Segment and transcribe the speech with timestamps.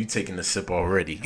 [0.00, 1.20] You taking the sip already,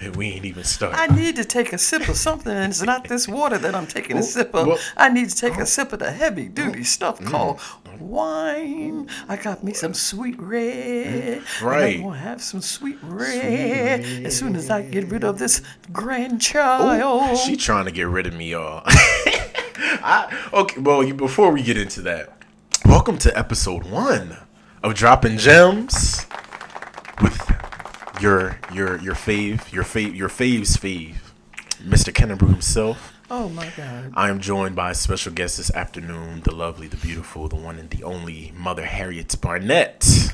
[0.00, 0.98] and we ain't even started.
[0.98, 3.86] I need to take a sip of something, and it's not this water that I'm
[3.86, 4.66] taking a sip of.
[4.66, 5.64] well- I need to take a oh.
[5.64, 6.82] sip of the heavy duty oh.
[6.82, 7.28] stuff mm.
[7.28, 7.60] called
[8.00, 9.08] wine.
[9.28, 11.44] I got me some sweet red.
[11.62, 11.98] Right.
[11.98, 17.00] I'm gonna have some sweet red, as soon as I get rid of this grandchild.
[17.04, 18.82] Oh, she trying to get rid of me, y'all.
[18.88, 22.42] I, okay, well, you, before we get into that,
[22.84, 24.36] welcome to episode one
[24.82, 26.26] of Dropping Gems
[27.22, 27.55] with
[28.20, 31.16] your your your fave, your fave, your fave's fave,
[31.82, 32.12] Mr.
[32.12, 33.12] Kennebrew himself.
[33.30, 34.12] oh my God.
[34.14, 37.78] I am joined by a special guest this afternoon, the lovely, the beautiful, the one
[37.78, 40.32] and the only Mother Harriet Barnett.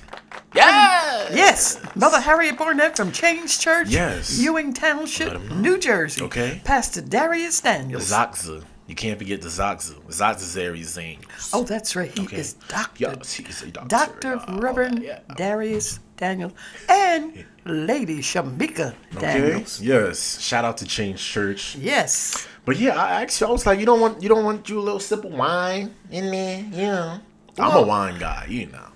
[0.55, 1.31] Yes.
[1.35, 4.39] Yes, Mother Harriet Barnett from Change Church, Yes.
[4.39, 5.55] Ewing Township, Let 'em know.
[5.57, 6.23] New Jersey.
[6.23, 6.61] Okay.
[6.65, 8.11] Pastor Dharius Daniels.
[8.11, 8.63] Zaxa.
[8.87, 9.95] You can't forget the Zaxa.
[10.09, 11.21] Zaxa's Aries Zane.
[11.55, 12.11] Oh, that's right.
[12.17, 12.37] He Okay.
[12.37, 13.15] is Doctor.
[13.17, 13.89] Yes, he's a doctor.
[13.89, 14.37] Dr.
[14.47, 15.21] Uh, Reverend yeah.
[15.31, 16.53] Dharius Daniels
[16.89, 19.41] and Lady Shamika Okay.
[19.41, 19.81] Daniels.
[19.81, 20.41] Yes.
[20.41, 21.77] Shout out to Change Church.
[21.77, 22.47] Yes.
[22.65, 24.83] But yeah, I actually I was like, you don't want you don't want you a
[24.83, 27.21] little sip of wine in there, you know.
[27.59, 28.89] I'm a wine guy, you know.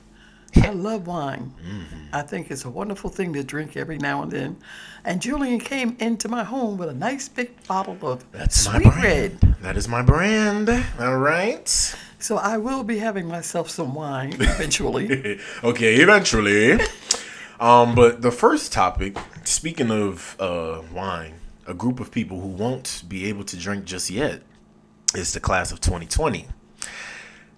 [0.56, 1.52] I love wine.
[1.62, 2.14] Mm-hmm.
[2.14, 4.56] I think it's a wonderful thing to drink every now and then.
[5.04, 8.84] And Julian came into my home with a nice big bottle of That's my sweet
[8.84, 9.02] brand.
[9.42, 9.54] red.
[9.60, 10.70] That is my brand.
[10.98, 11.68] All right.
[12.18, 15.38] So I will be having myself some wine eventually.
[15.62, 16.80] okay, eventually.
[17.58, 21.34] Um, but the first topic, speaking of uh, wine,
[21.66, 24.42] a group of people who won't be able to drink just yet
[25.14, 26.46] is the class of 2020.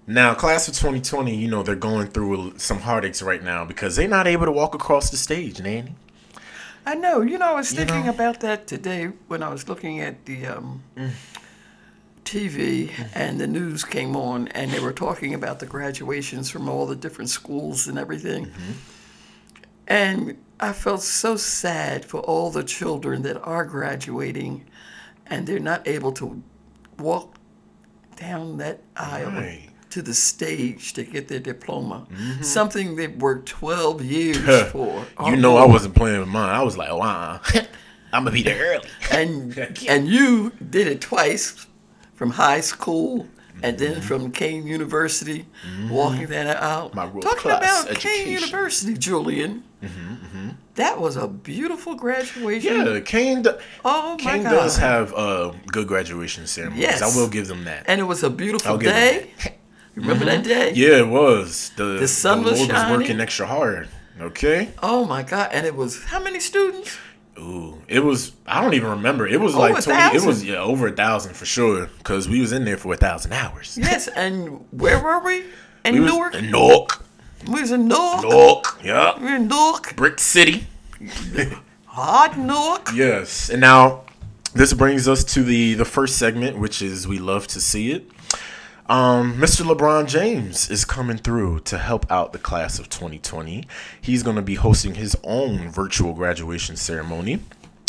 [0.06, 4.08] Now, class of 2020, you know, they're going through some heartaches right now because they're
[4.08, 5.94] not able to walk across the stage, Nanny.
[6.86, 7.20] I know.
[7.20, 8.12] You know, I was You thinking know?
[8.12, 11.10] about that today when I was looking at the um, Mm.
[12.24, 16.84] TV and the news came on and they were talking about the graduations from all
[16.86, 18.46] the different schools and everything.
[18.46, 18.72] Mm-hmm.
[19.88, 24.64] And I felt so sad for all the children that are graduating
[25.26, 26.42] and they're not able to
[26.98, 27.34] walk
[28.16, 29.60] down that aisle Right.
[29.62, 29.88] Mm-hmm.
[29.90, 32.06] to the stage to get their diploma.
[32.42, 35.04] Something they've worked 12 years for.
[35.24, 36.50] You know, I wasn't playing with mine.
[36.50, 37.40] I was like, wow,
[38.12, 38.88] I'm going to be there early.
[39.10, 41.66] and and you did it twice
[42.14, 43.26] from high school
[43.62, 45.46] and then from Kean University,
[45.90, 46.56] walking that.
[46.58, 46.98] Mm-hmm.
[46.98, 48.28] World Talking class about Kean.
[48.28, 49.64] University, Julian.
[50.74, 52.86] That was a beautiful graduation.
[52.86, 54.50] Yeah, Kean, do- Oh my Kean God.
[54.50, 56.82] does have uh, good graduation ceremonies.
[56.82, 57.02] Yes.
[57.02, 57.84] I will give them that.
[57.88, 58.96] And it was a beautiful I'll give them
[59.44, 59.54] day.
[59.96, 60.72] Remember that day?
[60.74, 61.70] Yeah, it was.
[61.76, 62.90] The, The sun was Lord shining.
[62.92, 63.88] was working extra hard.
[64.20, 64.70] Okay.
[64.82, 65.50] Oh my God!
[65.52, 66.96] And it was how many students?
[67.38, 68.32] Ooh, it was.
[68.46, 69.26] I don't even remember.
[69.28, 70.16] It was Over like twenty.
[70.16, 71.88] It was yeah over a thousand for sure.
[72.02, 73.78] Cause we was in there for a thousand hours.
[73.80, 74.08] Yes.
[74.08, 75.44] And where were we?
[75.84, 76.34] In We Newark.
[76.34, 77.04] in Newark.
[77.48, 78.22] We was in Newark.
[78.22, 78.78] Newark.
[78.84, 79.18] Yeah.
[79.18, 79.96] We were in Newark.
[79.96, 80.66] Brick City.
[81.86, 82.88] Hard Newark.
[82.94, 83.48] Yes.
[83.48, 84.04] And now
[84.54, 88.10] this brings us to the the first segment, which is we love to see it.
[88.88, 89.66] Um, Mr.
[89.70, 93.64] LeBron James is coming through to help out the class of 2020.
[94.00, 97.40] He's going to be hosting his own virtual graduation ceremony.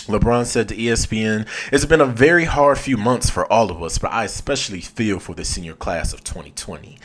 [0.08, 3.98] LeBron said to ESPN, It's been a very hard few months for all of us,
[3.98, 6.98] but I especially feel for the senior class of 2020.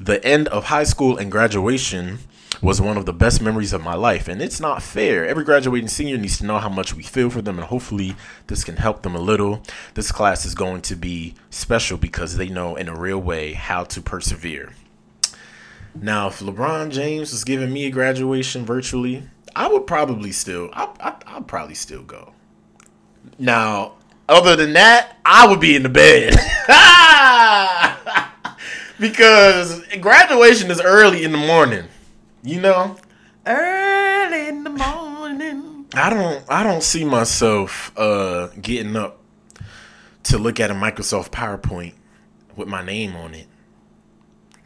[0.00, 2.20] The end of high school and graduation
[2.62, 5.26] was one of the best memories of my life, and it's not fair.
[5.26, 8.16] Every graduating senior needs to know how much we feel for them, and hopefully,
[8.46, 9.62] this can help them a little.
[9.94, 13.84] This class is going to be special because they know in a real way how
[13.84, 14.72] to persevere.
[15.94, 19.24] Now, if LeBron James was giving me a graduation virtually,
[19.54, 22.32] I would probably still, I, I, I'd probably still go.
[23.38, 23.94] Now,
[24.28, 26.34] other than that, I would be in the bed.
[29.00, 31.86] because graduation is early in the morning.
[32.42, 32.96] You know,
[33.46, 35.86] Early in the morning.
[35.94, 39.18] I don't, I don't see myself uh, getting up
[40.24, 41.94] to look at a Microsoft PowerPoint
[42.54, 43.46] with my name on it.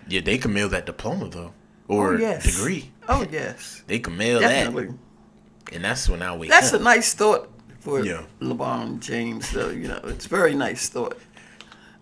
[0.09, 1.55] Yeah, they can mail that diploma though,
[1.89, 2.45] or oh, yes.
[2.45, 2.91] degree.
[3.09, 3.83] Oh, yes.
[3.87, 4.87] They can mail Definitely.
[4.87, 6.81] that, and that's when I wake That's up.
[6.81, 8.25] a nice thought for Yeah.
[8.41, 9.71] LeBron James, though.
[9.71, 11.19] You know, it's a very nice thought.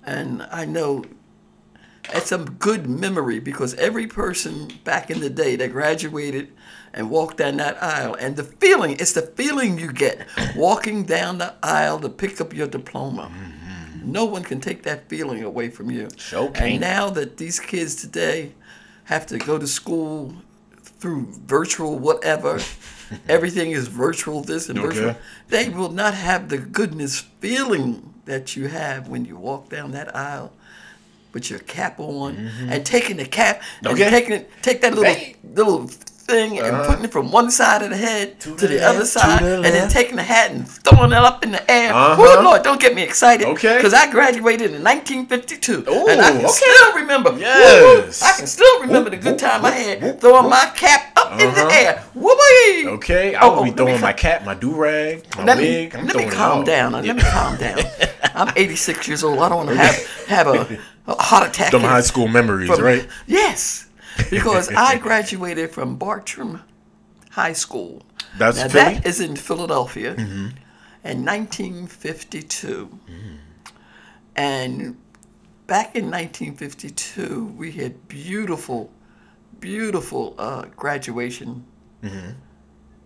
[0.04, 1.04] And I know
[2.10, 6.52] it's a good memory because every person back in the day that graduated
[6.92, 10.26] and walked down that aisle, and the feeling, it's the feeling you get
[10.56, 13.30] walking down the aisle to pick up your diploma.
[13.32, 14.12] Mm-hmm.
[14.12, 16.08] No one can take that feeling away from you.
[16.16, 16.72] Sure can't.
[16.72, 18.52] And now that these kids today
[19.04, 20.34] have to go to school
[20.82, 22.60] through virtual whatever,
[23.28, 25.18] everything is virtual this and virtual, Okay.
[25.48, 30.14] they will not have the goodness feeling that you have when you walk down that
[30.14, 30.52] aisle
[31.32, 34.10] with your cap on and taking the cap and Mm-hmm.
[34.10, 35.36] Taking it, take that little Hey.
[35.54, 36.86] little thing and Uh-huh.
[36.88, 39.56] putting it from one side of the head to, the the, other to side, the
[39.56, 41.92] and then taking the hat and throwing it up in the air.
[41.92, 42.16] Uh-huh.
[42.20, 43.46] Woo, Lord, don't get me excited.
[43.48, 43.76] Okay.
[43.76, 46.48] Because I graduated in 1952, Ooh, and I can okay.
[46.48, 47.36] still remember.
[47.38, 48.22] Yes.
[48.22, 51.52] woo, I can still remember the good time I had throwing my cap up in
[51.54, 51.80] the Uh-huh.
[51.80, 52.04] air.
[52.94, 55.92] Okay, I Oh, will oh, be throwing my cap, my do rag, my let wig.
[55.94, 56.92] me, I'm let me calm down.
[56.92, 57.78] Let me calm down.
[58.34, 59.38] I'm 86 years old.
[59.40, 59.96] I don't want to have
[60.28, 61.70] have a, a heart attack.
[61.72, 63.06] Them high school memories, from- right?
[63.26, 63.86] Yes,
[64.30, 66.62] because I graduated from Bartram
[67.30, 68.02] High School.
[68.38, 68.94] That's now Philly?
[68.94, 70.48] that is in Philadelphia Mm-hmm.
[71.04, 72.98] in 1952,
[74.36, 74.96] and
[75.66, 78.90] back in 1952 we had beautiful,
[79.60, 81.64] beautiful uh, graduation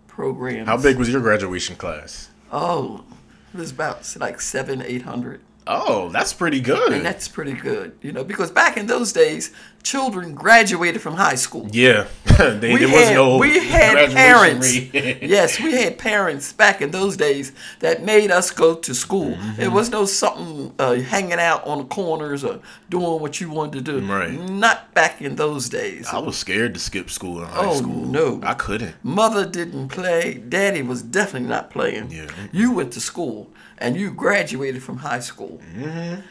[0.06, 0.58] programs.
[0.60, 0.68] Mm-hmm.
[0.68, 2.30] How big was your graduation class?
[2.52, 3.04] Oh,
[3.52, 5.40] it was about like seven, eight hundred.
[5.66, 6.92] Oh, that's pretty good.
[6.92, 9.52] And that's pretty good, you know, because back in those days,
[9.86, 11.68] children graduated from high school.
[11.70, 12.06] yeah,
[12.38, 14.74] they, We there was had, no we had parents.
[14.92, 19.30] yes, we had parents back in those days that made us go to school.
[19.36, 19.62] Mm-hmm.
[19.62, 22.58] It was no something uh, hanging out on the corners or
[22.90, 24.04] doing what you wanted to do.
[24.04, 24.32] Right.
[24.32, 26.08] Not back in those days.
[26.12, 28.04] I was scared to skip school in high Oh, school.
[28.06, 28.40] no.
[28.42, 28.96] I couldn't.
[29.04, 30.34] Mother didn't play.
[30.34, 32.10] Daddy was definitely not playing.
[32.10, 32.26] Yeah.
[32.50, 35.60] You went to school and you graduated from high school.
[35.76, 36.22] Mm-hmm.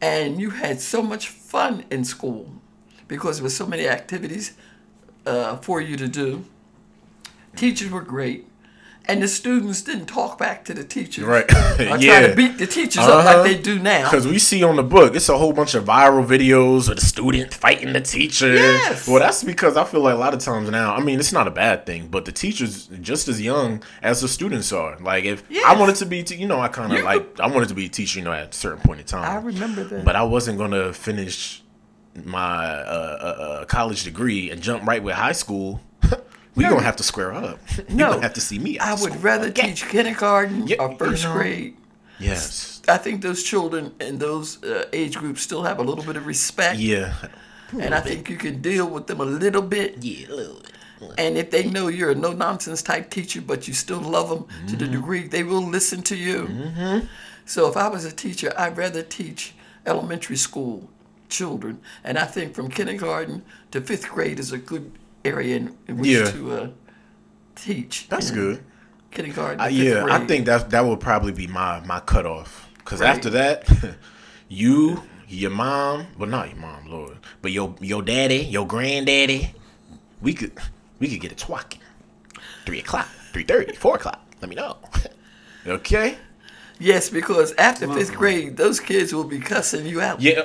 [0.00, 2.48] And you had so much fun in school
[3.12, 4.52] because there were so many activities
[5.26, 6.44] uh, for you to do.
[7.56, 8.46] Teachers were great.
[9.06, 11.24] And the students didn't talk back to the teachers.
[11.24, 11.48] Right.
[11.48, 12.28] Try Yeah.
[12.28, 13.38] to beat the teachers up Uh-huh.
[13.42, 14.04] like they do now.
[14.08, 17.04] Because we see on the book, it's a whole bunch of viral videos of the
[17.04, 18.54] student fighting the teacher.
[18.54, 19.08] Yes.
[19.08, 21.48] Well, that's because I feel like a lot of times now, I mean, it's not
[21.48, 24.96] a bad thing, but the teachers just as young as the students are.
[25.00, 27.70] Like, if I wanted to be, t- you know, I kind of like, I wanted
[27.70, 29.24] to be a teacher, you know, at a certain point in time.
[29.28, 30.04] I remember that.
[30.04, 31.60] But I wasn't going to finish
[32.24, 35.80] my uh, uh, uh, college degree and jump right with high school.
[36.54, 36.70] we No.
[36.70, 37.58] going to have to square up.
[37.76, 38.06] You're No.
[38.08, 38.78] going to have to see me.
[38.78, 39.16] I would school.
[39.22, 39.68] rather Okay.
[39.68, 41.32] teach kindergarten Yeah, or you first know.
[41.32, 41.76] grade.
[42.18, 42.82] Yes.
[42.88, 46.26] I think those children in those uh, age groups still have a little bit of
[46.26, 46.78] respect.
[46.78, 47.14] Yeah.
[47.80, 49.96] and I think you can deal with them a little bit.
[50.02, 50.68] Yeah, a little bit.
[51.18, 54.44] And if they know you're a no nonsense type teacher, but you still love them
[54.44, 54.78] to Mm-hmm.
[54.78, 56.48] the degree they will listen to you.
[57.44, 59.54] So if I was a teacher, I'd rather teach
[59.84, 60.88] elementary school
[61.32, 61.80] children.
[62.04, 63.42] And I think from kindergarten
[63.72, 64.92] to fifth grade is a good
[65.24, 66.30] area in, in which Yeah.
[66.30, 66.68] to uh,
[67.56, 68.08] teach.
[68.08, 68.62] That's good.
[69.10, 69.60] Kindergarten.
[69.60, 72.68] Uh, yeah, I think that that would probably be my my cutoff.
[72.78, 73.10] Because Right.
[73.10, 73.68] after that,
[74.48, 79.54] you, your mom, well not your mom, Lord, but your your daddy, your granddaddy,
[80.20, 80.52] we could
[80.98, 81.80] we could get a twacking.
[82.66, 84.20] Three o'clock, three thirty, four o'clock.
[84.40, 84.76] Let me know.
[85.66, 86.16] okay.
[86.82, 90.20] Yes, because after fifth grade, those kids will be cussing you out.
[90.20, 90.42] Yeah.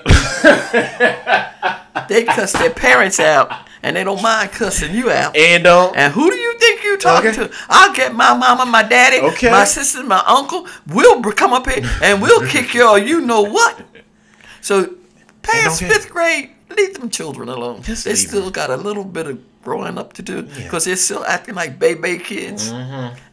[2.07, 3.51] They cuss their parents out,
[3.83, 5.35] and they don't mind cussing you out.
[5.35, 5.91] and um.
[5.95, 7.47] And who do you think you talking Okay.
[7.47, 7.53] to?
[7.69, 9.49] I'll get my mama, my daddy, Okay.
[9.51, 10.67] my sister, my uncle.
[10.87, 13.81] We'll come up here and we'll kick your you know what.
[14.61, 14.93] So
[15.41, 17.81] past get- fifth grade, leave them children alone.
[17.81, 20.41] Just they still got a little bit of growing up to do Yeah.
[20.43, 20.63] Mm-hmm.
[20.63, 22.69] because they're still acting like baby kids,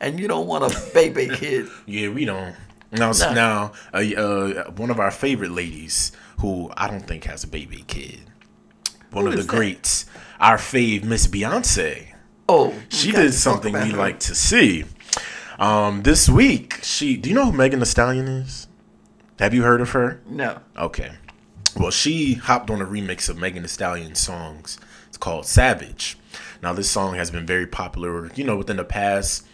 [0.00, 1.68] and you don't want a baby kid.
[1.86, 2.56] Yeah, we don't.
[2.94, 3.32] Now, No.
[3.34, 7.84] now, uh, uh, one of our favorite ladies, who I don't think has a baby
[7.86, 8.20] kid,
[9.10, 9.48] one Who of the that?
[9.48, 10.06] greats,
[10.40, 12.08] our fave Miss Beyonce.
[12.48, 13.96] Oh, She did something we her.
[13.96, 14.84] like to see.
[15.58, 17.16] Um, this week, she.
[17.16, 18.66] Do you know who Megan Thee Stallion is?
[19.38, 20.20] Have you heard of her?
[20.28, 20.58] No.
[20.76, 21.12] Okay.
[21.76, 24.78] Well, she hopped on a remix of Megan Thee Stallion's songs.
[25.08, 26.18] It's called Savage.
[26.62, 29.46] Now, this song has been very popular, you know, within the past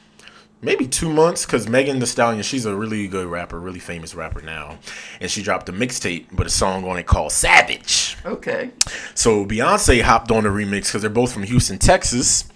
[0.63, 4.41] maybe two months because Megan Thee Stallion, she's a really good rapper, really famous rapper
[4.43, 4.79] now.
[5.21, 8.17] And she dropped a mixtape with a song on it called Savage.
[8.25, 8.71] Okay.
[9.15, 12.49] So Beyonce hopped on the remix because they're both from Houston, Texas,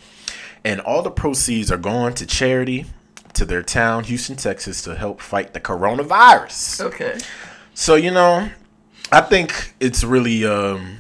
[0.64, 2.86] and all the proceeds are going to charity
[3.34, 6.80] to their town, Houston, Texas, to help fight the coronavirus.
[6.86, 7.18] Okay.
[7.74, 8.48] So you know,
[9.10, 10.98] I think it's really, um,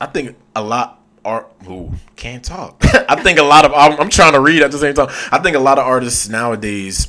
[0.00, 1.50] I think a lot art.
[1.64, 2.82] who can't talk.
[3.08, 3.72] I think a lot of.
[3.74, 5.08] I'm, I'm trying to read at the same time.
[5.30, 7.08] I think a lot of artists nowadays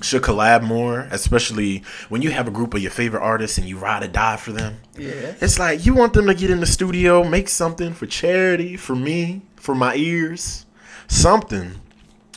[0.00, 3.76] should collab more, especially when you have a group of your favorite artists and you
[3.78, 4.76] ride or die for them.
[4.96, 5.34] Yeah.
[5.40, 8.94] It's like you want them to get in the studio, make something for charity, for
[8.94, 10.66] me, for my ears,
[11.08, 11.80] something.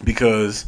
[0.04, 0.66] Because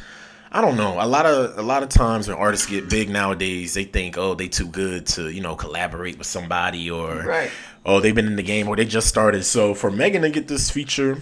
[0.52, 3.74] I don't know, a lot of a lot of times when artists get big nowadays,
[3.74, 7.50] they think, oh, they too good to you know collaborate with somebody or Right.
[7.86, 9.44] Oh they've been in the game or they just started.
[9.44, 11.22] So for Megan to get this feature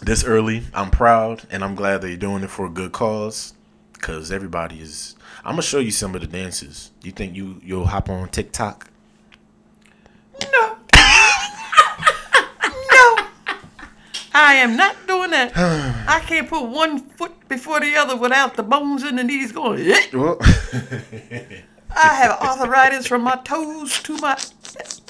[0.00, 3.54] this early, I'm proud and I'm glad they're doing it for a good cause.
[4.00, 5.14] Cause everybody is.
[5.44, 6.90] I'm gonna show you some of the dances.
[7.02, 8.90] You think you you'll hop on TikTok?
[10.52, 10.76] No.
[12.92, 13.16] No.
[14.34, 15.52] I am not doing that.
[16.08, 19.94] I can't put one foot before the other without the bones in the knees going.
[20.12, 20.38] Well,
[21.94, 24.36] I have arthritis from my toes to my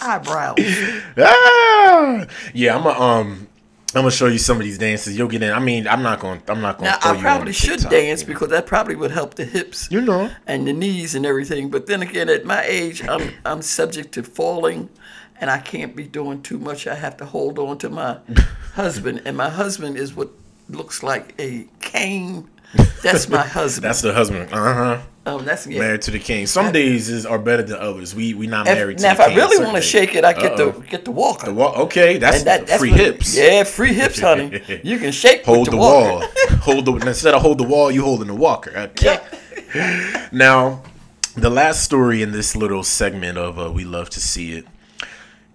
[0.02, 0.58] eyebrows.
[1.18, 2.26] ah!
[2.52, 3.48] yeah, I'm a, um,
[3.94, 5.18] I'm gonna show you some of these dances.
[5.18, 5.52] You'll get in.
[5.52, 6.92] I mean, I'm not gonna, I'm not gonna.
[6.92, 8.34] Now I probably should TikTok, dance you know.
[8.34, 9.88] because that probably would help the hips.
[9.90, 10.30] You know.
[10.46, 11.70] and the knees and everything.
[11.70, 14.88] But then again, at my age, I'm I'm subject to falling,
[15.40, 16.86] and I can't be doing too much.
[16.86, 18.18] I have to hold on to my
[18.74, 20.30] husband, and my husband is what
[20.70, 22.48] looks like a cane.
[23.02, 23.84] That's my husband.
[23.84, 24.50] That's the husband.
[24.52, 25.02] Uh huh.
[25.24, 25.78] Um, that's yeah.
[25.78, 26.46] Married to the king.
[26.46, 28.14] Some days is are better than others.
[28.14, 29.20] We we not If- married to now, if.
[29.20, 30.70] I really want to shake it, I get Uh-oh.
[30.72, 31.46] the get the walker.
[31.46, 31.74] The wall.
[31.84, 33.36] Okay, that's, that- that's free what- hips.
[33.36, 34.60] Yeah, free hips, honey.
[34.82, 36.24] You can shake Hold the the, wall.
[36.62, 38.72] hold the instead of hold the wall, you holding the walker.
[38.76, 39.18] Okay.
[40.32, 40.82] Now,
[41.34, 44.66] the last story in this little segment of uh, we love to see it.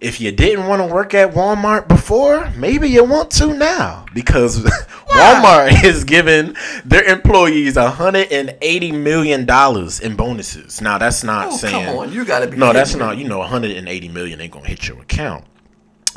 [0.00, 4.60] If you didn't want to work at Walmart before, maybe you want to now because
[5.08, 10.80] Walmart is giving their employees 180 million dollars in bonuses.
[10.80, 12.56] Now, that's not Oh, saying come on, you gotta be.
[12.56, 13.00] no, that's me.
[13.00, 13.18] not.
[13.18, 15.44] You know, 180 million ain't gonna hit your account.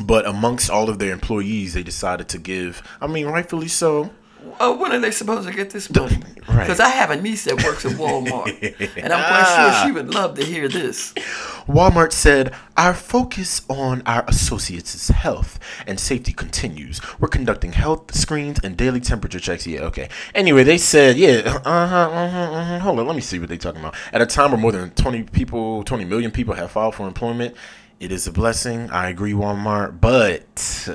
[0.03, 2.83] But amongst all of their employees, they decided to give.
[3.01, 4.11] I mean, rightfully so.
[4.59, 6.17] Oh, when are they supposed to get this money?
[6.47, 6.59] Right.
[6.59, 8.47] Because I have a niece that works at Walmart,
[8.97, 11.13] and I'm quite sure she would love to hear this.
[11.67, 16.99] Walmart said, Our focus on our associates' health and safety continues.
[17.19, 19.67] We're conducting health screens and daily temperature checks.
[19.67, 20.09] Yeah, okay.
[20.33, 22.79] Anyway, they said, Yeah, uh huh, uh huh, uh huh.
[22.79, 23.95] Hold on, let me see what they're talking about.
[24.11, 27.55] At a time where more than 20 people, 20 million people have filed for employment,
[27.99, 28.89] it is a blessing.
[28.89, 30.89] I agree, Walmart, but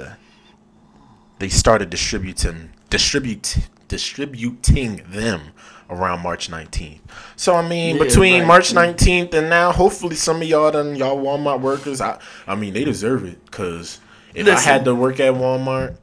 [1.39, 3.57] they started distributing distribute
[3.89, 5.41] distributing them
[5.89, 6.99] around March 19th.
[7.37, 8.47] So I mean, Yeah, between right.
[8.47, 12.01] March 19th and now, hopefully some of y'all done y'all Walmart workers.
[12.01, 14.01] I I mean, they deserve it because
[14.35, 15.97] if I had to work at Walmart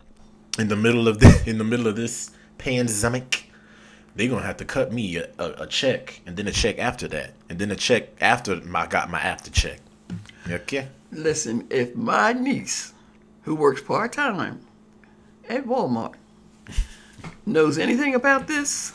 [0.60, 3.50] in the middle of the in the middle of this pandemic.
[4.16, 7.08] They gonna have to cut me a, a, a check, and then a check after
[7.08, 9.80] that, and then a check after I got my after check.
[10.48, 10.88] Okay.
[11.12, 12.94] Listen, if my niece,
[13.42, 14.62] who works part time
[15.50, 16.14] at Walmart,
[17.46, 18.94] knows anything about this,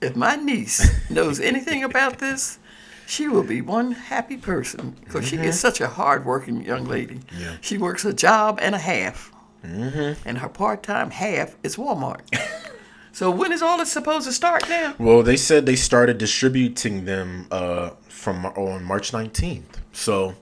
[0.00, 2.58] if my niece knows anything about this,
[3.06, 7.20] she will be one happy person because she is such a hard-working young lady.
[7.36, 7.56] Yeah.
[7.60, 12.22] She works a job and a half, and her part-time half is Walmart.
[13.12, 14.94] so when is all this supposed to start now?
[14.98, 19.80] Well, they said they started distributing them uh, from on March 19th.
[19.92, 20.36] So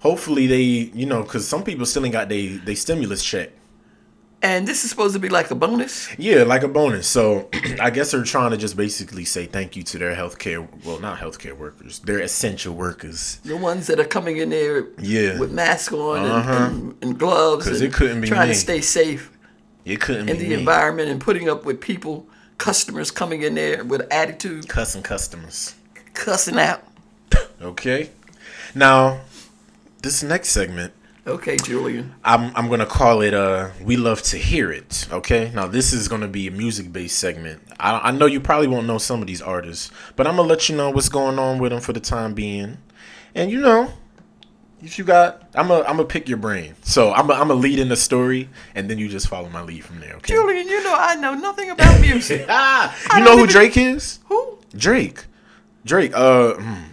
[0.00, 3.50] hopefully they, you know, because some people still ain't got they they stimulus check.
[4.42, 6.08] And this is supposed to be like a bonus.
[6.18, 7.06] Yeah, like a bonus.
[7.06, 10.66] So I guess they're trying to just basically say thank you to their healthcare.
[10.82, 11.98] Well, not healthcare workers.
[11.98, 13.36] They're essential workers.
[13.44, 15.38] The ones that are coming in there Yeah.
[15.38, 16.52] with masks on and- Uh-huh.
[16.70, 18.54] and, and gloves 'Cause and it couldn't be trying me.
[18.54, 19.30] to stay safe
[19.84, 20.54] It couldn't in the me.
[20.54, 22.26] environment and putting up with people,
[22.56, 25.74] customers coming in there with attitude, Cussing customers.
[26.14, 26.82] cussing out.
[27.60, 28.08] Okay.
[28.74, 29.20] Now,
[30.02, 30.92] this next segment
[31.26, 32.14] Okay, Julian.
[32.24, 35.06] I'm I'm gonna call it uh we love to hear it.
[35.12, 37.62] Okay, now this is gonna be a music based segment.
[37.78, 40.68] I I know you probably won't know some of these artists, but I'm gonna let
[40.68, 42.78] you know what's going on with them for the time being,
[43.34, 43.92] and you know.
[44.82, 46.74] If you got, I'm gonna I'm gonna pick your brain.
[46.82, 49.60] So I'm gonna I'm gonna lead in the story, and then you just follow my
[49.60, 50.14] lead from there.
[50.14, 50.32] Okay.
[50.32, 52.46] Julian, you know I know nothing about music.
[52.48, 54.20] Ah, you know who Drake is?
[54.28, 54.58] Who?
[54.74, 55.26] Drake.
[55.84, 56.12] Drake.
[56.14, 56.54] Uh.
[56.54, 56.89] hmm,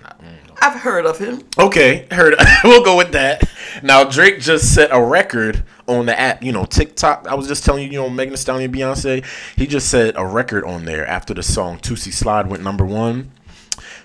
[0.59, 1.43] I've heard of him.
[1.57, 2.35] Okay, heard.
[2.63, 3.47] we'll go with that.
[3.83, 6.43] Now Drake just set a record on the app.
[6.43, 7.27] You know, TikTok.
[7.27, 9.25] I was just telling you, you know, Megan Thee Stallion, Beyonce.
[9.55, 13.31] He just set a record on there after the song "Toosie Slide" went number one.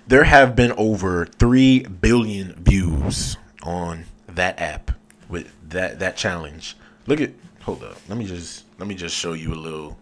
[0.06, 4.90] There have been over three billion views on that app
[5.28, 6.76] with that that challenge.
[7.06, 7.32] Look at.
[7.62, 7.97] Hold up.
[8.09, 9.97] Let me just let me just show you a little.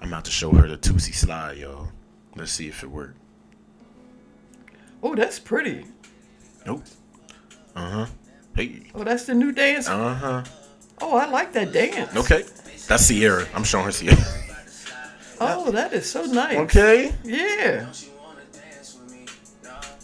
[0.00, 1.88] I'm about to show her the Toosie Slide, y'all.
[2.36, 3.19] Let's see if it worked.
[5.02, 5.84] Oh, that's pretty.
[6.66, 6.82] Nope.
[7.74, 8.06] Uh huh.
[8.54, 8.82] Hey.
[8.94, 9.88] Oh, that's the new dance.
[9.88, 10.44] Uh huh.
[11.00, 12.14] Oh, I like that dance.
[12.16, 12.44] Okay.
[12.88, 13.46] That's Ciara.
[13.54, 14.16] I'm showing her Ciara.
[15.42, 16.58] Oh, that is so nice.
[16.58, 17.14] Okay.
[17.24, 17.86] Yeah,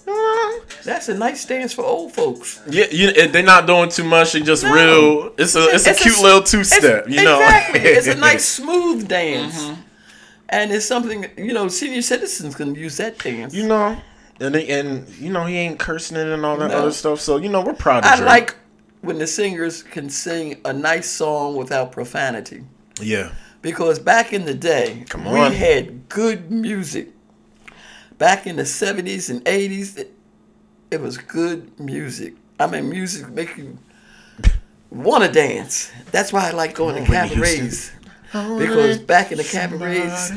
[0.08, 2.62] Uh, that's a nice dance for old folks.
[2.70, 4.32] yeah, you, they're not doing too much.
[4.32, 4.72] They just No.
[4.72, 5.34] real.
[5.36, 7.08] It's a it's, a cute s- little two step.
[7.08, 7.40] You know.
[7.42, 7.80] Exactly.
[7.96, 9.60] it's a nice smooth dance.
[9.62, 9.80] Mm-hmm.
[10.48, 13.52] And it's something, you know, senior citizens can use that dance.
[13.52, 14.00] you know,
[14.40, 16.78] and and you know he ain't cursing it and all that No.
[16.78, 17.20] other stuff.
[17.20, 18.28] So you know we're proud of I Drake.
[18.28, 18.54] like
[19.00, 22.64] when the singers can sing a nice song without profanity.
[23.00, 23.30] Yeah.
[23.62, 27.08] Because back in the day, we had good music.
[28.18, 30.14] Back in the 70s and 80s, it,
[30.90, 32.34] it was good music.
[32.60, 33.76] I mean, music make you
[34.90, 35.90] want to dance.
[36.12, 37.90] That's why I like going to cabarets.
[38.32, 40.32] Because back in the cabarets,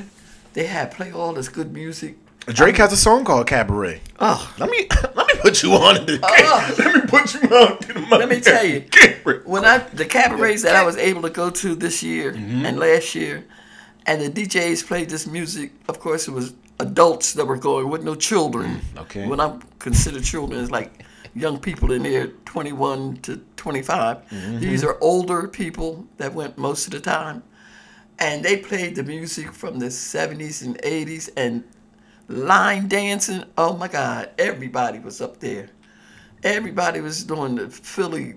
[0.53, 2.17] they had play all this good music.
[2.53, 4.01] Drake has a song called Cabaret.
[4.19, 6.75] Oh, Let me let me put you on the Uh.
[6.83, 9.41] let me put you on to the Let me tell you, Cabaret.
[9.45, 12.65] when I the cabarets that I was able to go to this year Mm-hmm.
[12.65, 13.45] and last year,
[14.05, 15.71] and the DJs played this music.
[15.87, 18.79] Of course, it was adults that were going with no children.
[18.95, 19.27] Mm, okay.
[19.27, 21.03] When I consider children, it's like
[21.35, 24.17] young people in there, 21 to 25.
[24.17, 24.59] Mm-hmm.
[24.59, 27.43] These are older people that went most of the time,
[28.17, 31.63] and they played the music from the 70s and 80s and
[32.29, 33.43] line dancing.
[33.57, 34.29] Oh my God!
[34.37, 35.69] Everybody was up there.
[36.43, 38.35] Everybody was doing the Philly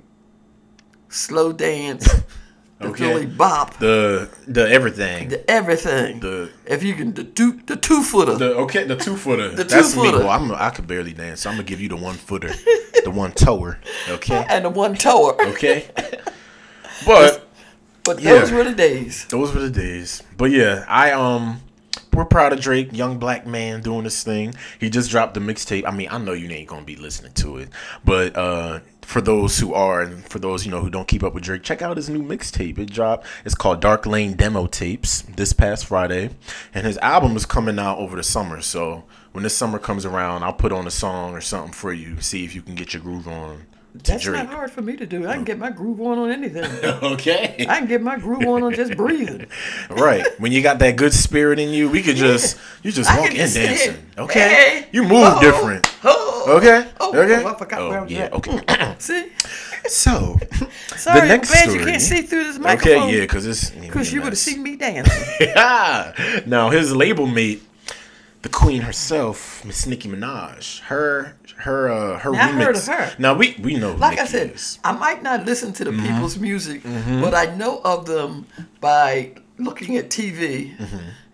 [1.08, 2.04] slow dance,
[2.80, 3.04] the Okay.
[3.12, 5.28] Philly bop, The the everything.
[5.28, 6.18] the everything.
[6.20, 8.34] The if you can, the two, the two footer.
[8.34, 9.50] the okay the two footer.
[9.50, 10.18] The two-footer.
[10.18, 11.42] Well, I'm I could barely dance.
[11.42, 12.50] So I'm gonna give you the one footer,
[13.04, 13.78] the one tower.
[14.08, 14.44] Okay.
[14.50, 15.40] and the one tower.
[15.40, 15.88] Okay.
[17.06, 17.48] But
[18.04, 18.38] But Yeah.
[18.40, 19.26] those were the days.
[19.26, 20.22] those were the days.
[20.36, 21.60] But yeah, I um
[22.14, 24.54] we're proud of Drake, young black man doing this thing.
[24.78, 25.86] He just dropped the mixtape.
[25.86, 27.68] I mean, I know you ain't gonna be listening to it,
[28.04, 31.34] but uh for those who are and for those you know who don't keep up
[31.34, 32.78] with Drake, check out his new mixtape.
[32.78, 33.26] It dropped.
[33.44, 36.30] It's called Dark Lane Demo Tapes this past Friday,
[36.72, 38.60] and his album is coming out over the summer.
[38.60, 42.20] So when this summer comes around, I'll put on a song or something for you.
[42.20, 43.66] See if you can get your groove on.
[43.94, 44.44] That's Drake.
[44.44, 45.26] not hard for me to do.
[45.28, 45.44] I can oh.
[45.44, 46.64] get my groove on on anything.
[47.12, 47.66] Okay.
[47.68, 49.46] I can get my groove on on just breathing.
[49.90, 50.24] Right.
[50.40, 53.30] When you got that good spirit in you, we could just you just I walk
[53.30, 53.92] in just dancing.
[53.94, 54.02] here.
[54.18, 54.40] Okay.
[54.40, 54.86] Hey.
[54.92, 55.40] You move Oh.
[55.40, 55.94] different.
[56.04, 56.88] Oh, Okay.
[57.00, 57.44] Oh, okay.
[57.44, 58.18] oh, I forgot oh, where I was yeah.
[58.24, 58.32] at.
[58.32, 58.60] Okay.
[58.98, 59.28] see?
[59.86, 60.38] so
[60.96, 61.78] Sorry, the next I'm glad story.
[61.80, 63.02] you can't see through this microphone.
[63.02, 63.14] Okay.
[63.16, 63.20] Yeah.
[63.20, 65.52] Because it's Because you would have seen me dancing.
[66.46, 67.62] now his label mate,
[68.42, 70.80] the queen herself, Miss Nicki Minaj.
[70.80, 72.64] Her her uh her Now, remix.
[72.64, 73.14] heard of her.
[73.18, 73.92] Now we we know.
[73.94, 74.78] Like I said, is.
[74.84, 76.06] I might not listen to the Mm-hmm.
[76.06, 76.82] people's music,
[77.20, 78.46] but I know of them
[78.80, 80.72] by looking at TV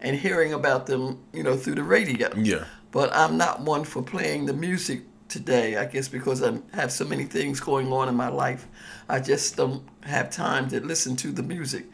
[0.00, 2.28] and hearing about them, you know, through the radio.
[2.36, 2.64] Yeah.
[2.90, 5.76] But I'm not one for playing the music today.
[5.76, 8.66] I guess because I have so many things going on in my life,
[9.08, 11.84] I just don't have time to listen to the music.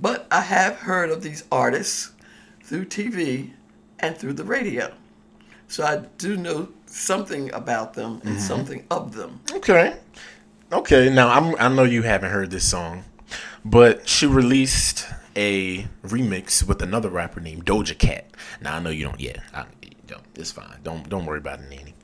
[0.00, 2.12] But I have heard of these artists
[2.64, 3.52] through TV
[4.00, 4.92] and through the radio.
[5.68, 8.38] So I do know something about them and mm-hmm.
[8.38, 9.40] something of them.
[9.52, 9.96] Okay.
[10.72, 11.10] Okay.
[11.10, 13.04] Now I'm I know you haven't heard this song,
[13.64, 18.30] but she released a remix with another rapper named Doja Cat.
[18.60, 19.40] Now I know you don't yet.
[19.52, 19.64] I,
[20.06, 20.78] don't, it's fine.
[20.82, 21.94] Don't don't worry about it, Nanny.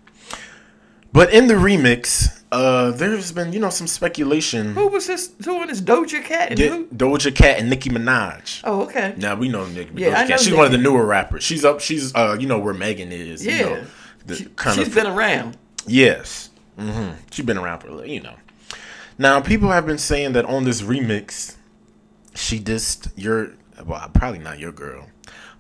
[1.13, 4.75] But in the remix, uh, there's been you know some speculation.
[4.75, 6.87] Who was this doing this Doja Cat and Yeah, who?
[6.87, 8.63] Doja Cat and Nicki Minaj.
[8.65, 9.15] Oh, okay.
[9.19, 10.29] Now we know Nicki Yeah, Doja I Cat.
[10.31, 11.45] know She's one of the newer rappers.
[11.45, 11.81] She's up.
[11.81, 13.45] She's uh, you know where Megan is.
[13.45, 13.59] Yeah.
[13.59, 13.85] You know,
[14.27, 15.57] the She, kind has of been around.
[15.87, 16.51] Yes.
[16.79, 18.37] hmm She's been around for a little, you know.
[19.19, 21.57] Now, people have been saying that on this remix,
[22.35, 23.53] she dissed your,
[23.85, 25.09] well, probably not your girl,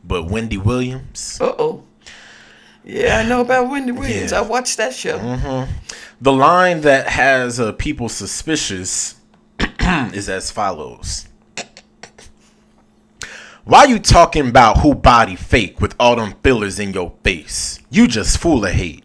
[0.03, 1.38] but Wendy Williams.
[1.41, 1.85] Uh oh.
[2.85, 4.33] Yeah, I know about Wendy Williams.
[4.33, 4.38] Yeah.
[4.38, 5.66] I watched that show.
[6.21, 9.16] The line that has uh, people suspicious
[9.81, 11.29] is as follows.
[13.64, 17.79] Why you talking about who body fake with all them fillers in your face?
[17.90, 19.05] You just full of hate.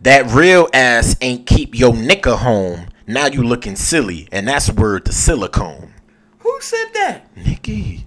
[0.00, 2.88] That real ass ain't keep your nigga home.
[3.06, 5.92] Now you looking silly, and that's word to silicone.
[6.38, 7.36] Who said that?
[7.36, 8.06] Nicki,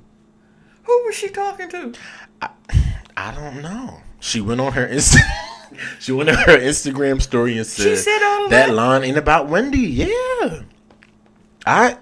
[0.84, 1.94] Who was she talking to?
[2.42, 2.50] I,
[3.16, 4.02] I don't know.
[4.22, 5.18] She went on her Insta.
[6.00, 8.74] she went on her Instagram story and said, said that that?
[8.74, 9.80] line ain't about Wendy.
[9.80, 10.62] Yeah,
[11.66, 11.98] I.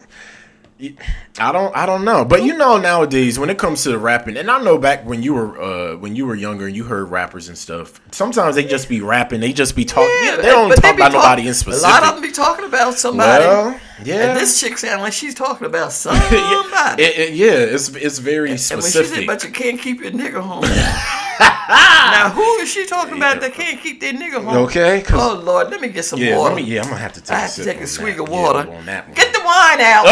[1.37, 2.23] I don't I don't know.
[2.23, 5.21] But you know nowadays when it comes to the rapping and I know back when
[5.21, 8.63] you were uh when you were younger and you heard rappers and stuff, sometimes they
[8.63, 11.53] just be rapping, they just be talking yeah, they don't talk about talk- nobody in
[11.53, 11.85] specific.
[11.85, 13.43] A lot of them be talking about somebody.
[13.43, 14.29] well, yeah.
[14.29, 16.37] And this chick sound like she's talking about somebody.
[16.37, 19.27] yeah, it- it- yeah, it's it's very And when she said, specific.
[19.27, 20.63] but you can't keep your nigga home.
[21.69, 24.57] now, who is she talking about that can't keep their nigga home?
[24.65, 26.55] Okay, 'cause- Oh, Lord, let me get some yeah, water.
[26.55, 27.87] let me, yeah, I'm gonna have to take I a have to sip take a
[27.87, 28.23] swig that.
[28.23, 28.59] of Yeah, water.
[28.71, 29.15] on that one.
[29.15, 30.05] Get the wine out.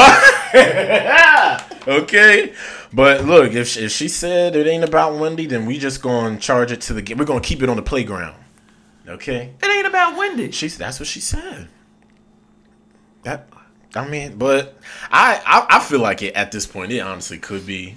[1.88, 2.54] okay,
[2.94, 6.38] but look, if she, if she said it ain't about Wendy, then we just gonna
[6.38, 7.14] charge it to the.
[7.16, 8.36] We're gonna keep it on the playground.
[9.08, 10.52] Okay, it ain't about Wendy.
[10.52, 11.68] she's that's what she said.
[13.24, 13.48] That
[13.96, 14.78] I mean, but
[15.12, 16.92] I I, I feel like it at this point.
[16.92, 17.96] It honestly could be,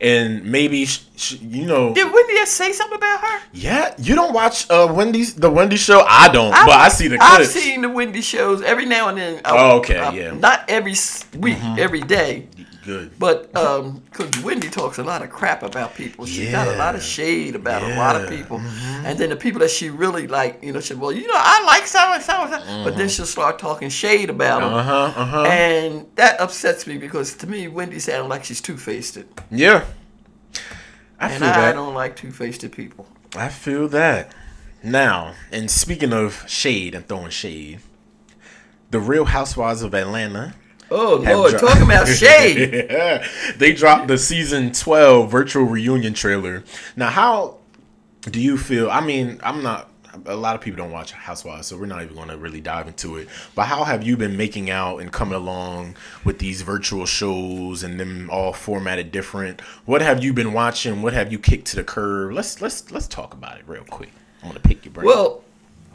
[0.00, 1.92] and maybe sh sh you know.
[1.94, 3.40] Did Wendy just say something about her?
[3.52, 6.00] Yeah, you don't watch uh Wendy's the Wendy show.
[6.08, 7.32] I don't, I've- but I see the clips.
[7.40, 9.40] I've seen the Wendy shows every now and then.
[9.44, 10.30] I- Oh, okay, I- yeah.
[10.32, 10.94] Not every
[11.38, 12.46] week, every day.
[12.84, 13.18] Good.
[13.18, 17.02] But because Wendy talks a lot of crap about people, she got a lot of
[17.02, 18.36] shade about a lot of Yeah.
[18.38, 18.58] people,
[19.04, 21.62] and then the people that she really like, you know, she well, you know, I
[21.66, 24.82] like so and so, and so," but then she'll start talking shade about them, Uh
[24.82, 25.12] huh.
[25.14, 25.42] Uh huh.
[25.44, 29.84] and that upsets me because to me, Wendy sounds like she's two faced, and Yeah.
[31.18, 31.72] I feel I that.
[31.74, 33.06] don't like two faced people.
[33.36, 34.32] I feel that.
[34.82, 37.80] Now, and speaking of shade and throwing shade,
[38.90, 40.54] the Real Housewives of Atlanta.
[40.90, 42.86] Oh have Lord, dro- talking about shade.
[42.90, 43.26] Yeah.
[43.56, 46.64] They dropped the season 12 virtual reunion trailer.
[46.96, 47.58] Now, how
[48.22, 48.90] do you feel?
[48.90, 49.88] I mean, I'm not.
[50.26, 52.88] A lot of people don't watch Housewives, so we're not even going to really dive
[52.88, 53.28] into it.
[53.54, 57.98] But how have you been making out and coming along with these virtual shows and
[58.00, 59.60] them all formatted different?
[59.86, 61.00] What have you been watching?
[61.00, 62.32] What have you kicked to the curb?
[62.32, 64.10] Let's let's let's talk about it real quick.
[64.42, 65.06] I'm gonna pick your brain.
[65.06, 65.44] Well,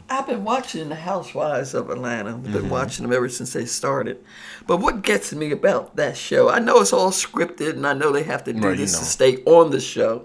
[0.08, 2.30] I've been watching the Housewives of Atlanta.
[2.30, 2.68] I've been Mm-hmm.
[2.68, 4.24] watching them ever since they started.
[4.66, 8.12] But what gets me about that show, I know it's all scripted and I know
[8.12, 8.98] they have to do Right, you this know.
[9.00, 10.24] to stay on the show.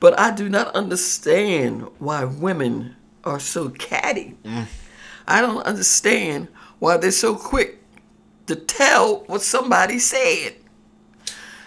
[0.00, 4.36] But I do not understand why women are so catty.
[4.44, 4.66] Mm.
[5.28, 6.48] I don't understand
[6.80, 7.78] why they're so quick
[8.46, 10.56] to tell what somebody said.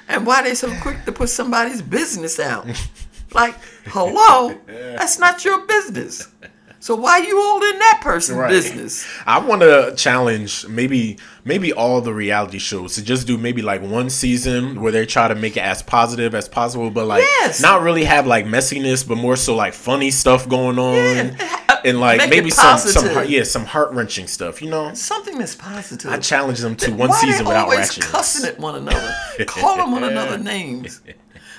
[0.10, 2.68] And why they're so quick to put somebody's business out.
[3.34, 3.56] Like,
[3.88, 6.28] hello, that's not your business.
[6.84, 8.50] So why you all in that person's Right.
[8.50, 9.06] business?
[9.26, 13.82] I want to challenge maybe maybe all the reality shows to just do maybe like
[13.82, 17.62] one season where they try to make it as positive as possible, but like Yes.
[17.62, 20.96] not really have like messiness, but more so like funny stuff going on,
[21.38, 21.80] Yeah.
[21.86, 24.62] and like Make maybe some some heart, yeah some heart wrenching stuff.
[24.62, 26.12] You know, Something that's positive.
[26.12, 28.12] I challenge them to one season without ratchetness.
[28.12, 29.16] cussing at one another,
[29.48, 31.00] calling one another names,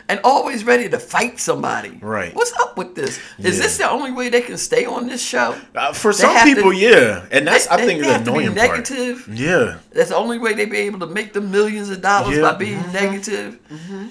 [0.08, 1.98] and always ready to fight somebody.
[2.02, 2.34] Right.
[2.34, 3.18] What's up with this?
[3.38, 3.62] Is Yeah.
[3.62, 5.56] this the only way they can stay on this show?
[5.74, 8.24] Uh, for They some have to- people, yeah, and that's I think they the have
[8.24, 8.70] to be annoying part.
[8.70, 9.28] negative.
[9.32, 12.42] Yeah, That's the only way they be able to make the millions of dollars Yeah.
[12.42, 13.58] by being negative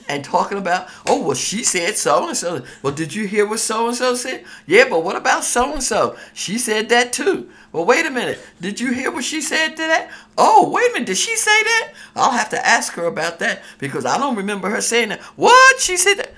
[0.07, 2.61] and talking about, oh, well, she said so and so.
[2.81, 4.43] Well, did you hear what so and so said?
[4.65, 6.15] Yeah, but what about so and so?
[6.33, 7.49] She said that too.
[7.73, 8.39] Well, wait a minute.
[8.61, 10.09] Did you hear what she said to that?
[10.37, 11.07] Oh, wait a minute.
[11.07, 11.93] Did she say that?
[12.15, 15.19] I'll have to ask her about that because I don't remember her saying that.
[15.35, 15.79] What?
[15.81, 16.33] She said that?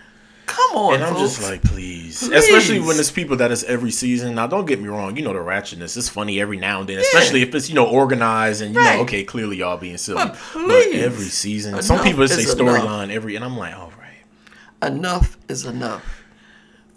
[0.45, 1.37] Come on, And I'm folks.
[1.37, 2.21] just like, please.
[2.21, 4.35] Especially when it's people that is every season.
[4.35, 5.17] Now, don't get me wrong.
[5.17, 5.97] You know the ratchetness.
[5.97, 8.95] It's funny every now and then, especially if it's you know organized and you Right.
[8.97, 10.23] know okay, clearly y'all being silly.
[10.23, 14.87] But But, please, every season, some people say storyline every, and I'm like, all right,
[14.91, 16.23] enough is enough.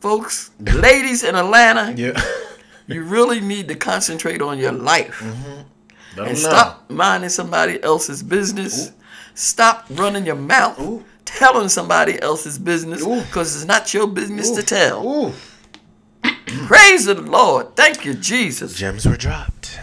[0.00, 2.20] Folks, ladies in Atlanta, yeah.
[2.88, 5.20] you really need to concentrate on your life.
[5.20, 5.50] Mm-hmm.
[5.50, 5.64] 'em
[6.26, 6.48] and know.
[6.48, 8.92] stop minding somebody else's business.
[9.34, 11.04] Stop running your mouth, Ooh.
[11.24, 15.06] telling somebody else's business because it's not your business to tell.
[15.06, 15.32] Ooh,
[16.66, 17.76] Praise the Lord.
[17.76, 18.74] Thank you, Jesus.
[18.74, 19.78] gems were dropped.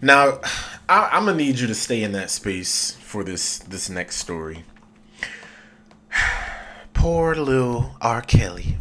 [0.00, 0.40] Now,
[0.88, 4.64] I, I'm gonna need you to stay in that space for this this next story.
[6.94, 8.22] Poor little R.
[8.22, 8.76] Kelly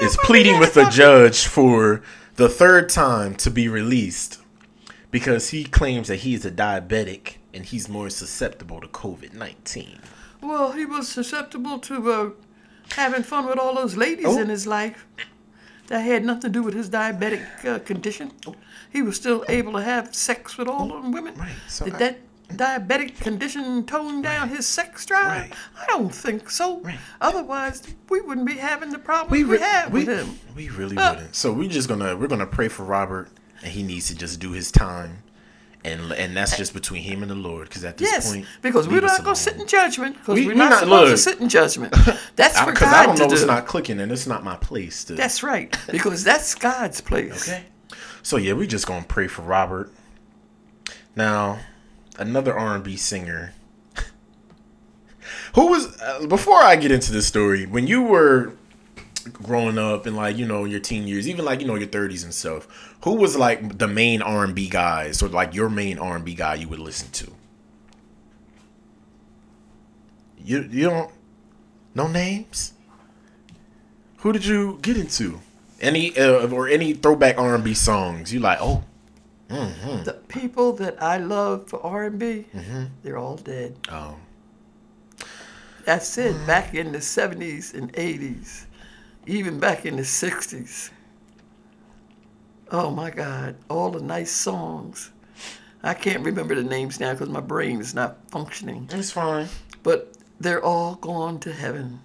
[0.00, 2.02] is pleading with the judge for
[2.36, 4.40] the third time to be released
[5.10, 10.00] because he claims that he's a diabetic and he's more susceptible to COVID 19.
[10.40, 12.30] Well, he was susceptible to uh,
[12.92, 14.40] having fun with all those ladies Oh.
[14.40, 15.06] in his life.
[15.88, 18.32] That had nothing to do with his diabetic uh, condition.
[18.90, 21.34] He was still able to have sex with all them women.
[21.34, 25.50] Right, so Did I- that diabetic condition tone down his sex drive?
[25.50, 25.52] Right.
[25.80, 26.80] I don't think so.
[26.80, 26.98] Right.
[27.20, 30.38] Otherwise, we wouldn't be having the problems we, re- have we, with him.
[30.56, 31.14] we really Uh.
[31.14, 31.34] wouldn't.
[31.36, 33.28] So we're just gonna we're gonna pray for Robert,
[33.62, 35.22] and he needs to just do his time,
[35.84, 37.68] and and that's just between him and the Lord.
[37.68, 40.16] Because at this Yes, point, because we're not going to sit in judgment.
[40.18, 41.10] Because We- we, are we not, not- supposed look.
[41.10, 41.94] to sit in judgment.
[42.36, 43.46] That's for Because God I don't know to do.
[43.46, 45.14] not clicking, and it's not my place to.
[45.14, 45.76] That's right.
[45.90, 47.48] Because that's God's place.
[47.48, 47.64] okay.
[48.22, 49.92] So yeah, we're just gonna pray for Robert.
[51.16, 51.58] Now,
[52.18, 53.54] another R and B singer.
[55.54, 57.66] Who was uh, before I get into this story?
[57.66, 58.52] When you were
[59.32, 62.24] growing up and like you know your teen years, even like you know your thirties
[62.24, 65.98] and stuff, who was like the main R and B guys or like your main
[65.98, 67.32] R and B guy you would listen to?
[70.38, 71.12] You you don't
[71.94, 72.74] no names.
[74.18, 75.40] Who did you get into?
[75.80, 78.58] Any uh, or any throwback R and B songs you like?
[78.60, 78.84] Oh,
[79.48, 82.84] The people that I love for R&B, Mm-hmm.
[83.02, 83.76] they're all dead.
[83.90, 84.16] oh,
[85.84, 86.34] That's it.
[86.46, 88.66] Back in the 70s and 80s,
[89.26, 90.90] even back in the 60s.
[92.70, 95.10] Oh my God, all the nice songs.
[95.82, 98.88] I can't remember the names now because my brain is not functioning.
[98.92, 99.48] it's fine.
[99.82, 102.00] But they're all gone to heaven.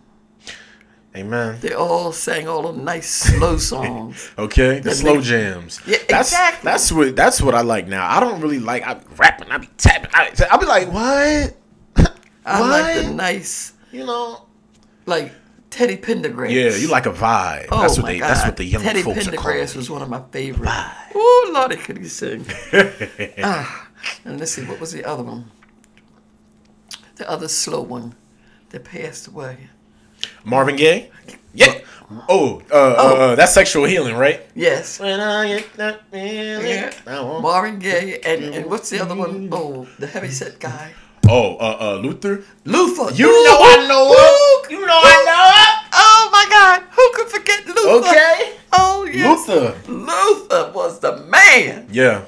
[1.16, 1.60] Amen.
[1.62, 4.32] They all sang all the nice slow songs.
[4.38, 5.80] Okay, the That slow make- jams.
[5.86, 6.66] Yeah, that's, exactly.
[6.72, 8.10] That's what that's what I like now.
[8.10, 9.52] I don't really like I rapping.
[9.52, 10.10] I be tapping.
[10.14, 11.56] I, I be like, what?
[12.46, 12.70] I what?
[12.70, 14.48] like the nice, you know?
[15.06, 15.32] like
[15.70, 16.52] Teddy Pendergrass.
[16.52, 17.68] Yeah, you like a vibe.
[17.72, 18.20] Oh that's what my they.
[18.20, 18.30] God.
[18.30, 19.28] That's what the young Teddy folks.
[19.28, 20.72] Pendergrass was one of my favorites.
[21.14, 22.46] Oh Lordy, could he sing?
[23.44, 23.90] ah,
[24.26, 25.52] and let's see, what was the other one?
[27.18, 28.16] The other slow one
[28.70, 29.70] that passed away.
[30.44, 31.10] Marvin Gaye.
[31.54, 31.80] Yeah.
[32.30, 34.42] Oh, uh, uh, uh, that's sexual healing, right?
[34.56, 35.00] Yes.
[35.00, 36.92] When I get that feeling, Yeah.
[37.42, 39.50] Marvin Gaye and, and what's the other one?
[39.52, 40.92] Oh, the heavyset guy.
[41.28, 42.44] Oh, uh, uh, Luther.
[42.66, 43.14] Luther.
[43.16, 44.72] You know I know it.
[44.72, 46.82] You know I know Oh my God!
[46.92, 48.08] Who could forget Luther?
[48.10, 48.58] Okay.
[48.74, 49.48] Oh yes.
[49.48, 49.76] Luther.
[49.92, 51.88] Luther was the man.
[51.92, 52.26] Yeah.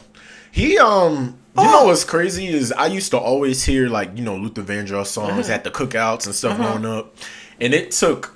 [0.51, 1.71] He um you Oh.
[1.71, 5.47] know what's crazy is I used to always hear like, you know, Luther Vandross songs
[5.47, 5.53] Uh-huh.
[5.55, 7.15] at the cookouts and stuff growing up.
[7.59, 8.35] And it took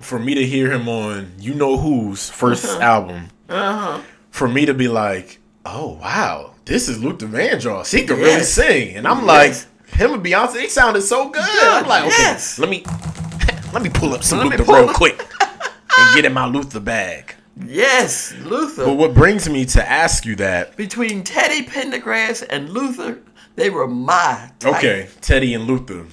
[0.00, 4.00] for me to hear him on You Know Who's 1st album Uh-huh.
[4.30, 7.90] for me to be like, Oh wow, this is Luther Vandross.
[7.96, 8.96] He can really sing.
[8.96, 9.66] And I'm Yes.
[9.88, 11.42] like, him and Beyonce, they sounded so good.
[11.42, 12.58] I'm like, okay, Yes.
[12.58, 12.84] let me
[13.72, 16.80] let me pull up some Let Luther real up- quick and get in my Luther
[16.80, 17.34] bag.
[17.64, 18.84] Yes, Luther.
[18.84, 23.20] But what brings me to ask you that Between Teddy Pendergrass and Luther,
[23.54, 24.74] they were my type.
[24.74, 26.04] Okay, Teddy and Luther.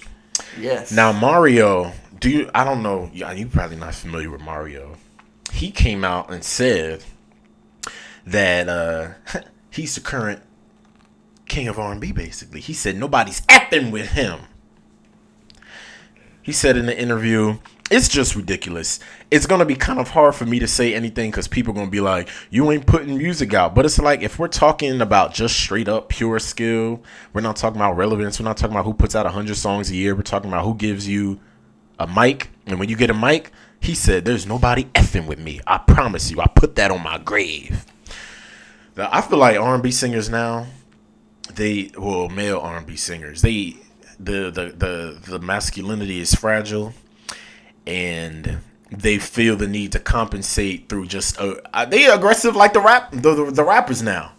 [0.60, 0.92] Yes.
[0.92, 1.92] Now Mario,
[2.22, 2.50] do you?
[2.56, 3.10] I don't know.
[3.14, 4.96] Yeah, you probably not familiar with Mario.
[5.52, 7.04] He came out and said
[8.26, 9.10] that uh,
[9.72, 10.42] he's the current
[11.48, 12.14] king of R&B.
[12.14, 14.42] Basically, he said nobody's effing with him.
[16.44, 17.58] He said in the interview,
[17.90, 19.00] "It's just ridiculous.
[19.32, 21.90] It's gonna be kind of hard for me to say anything because people are gonna
[21.90, 25.60] be like, you ain't putting music out." But it's like if we're talking about just
[25.60, 27.02] straight up pure skill,
[27.34, 28.40] we're not talking about relevance.
[28.40, 30.14] We're not talking about who puts out hundred songs a year.
[30.14, 31.40] We're talking about who gives you
[32.00, 35.62] a mic, and when you get a mic, he said, "There's nobody effing with me.
[35.66, 36.42] I promise you.
[36.42, 37.86] I put that on my grave."
[38.96, 40.68] Now, I feel like R&B singers now,
[41.56, 43.78] they well, male R&B singers, they
[44.20, 46.94] the the the the masculinity is fragile,
[47.88, 48.60] and
[48.92, 53.34] they feel the need to compensate through just uh, they aggressive like the rap the,
[53.34, 54.34] the, the rappers now.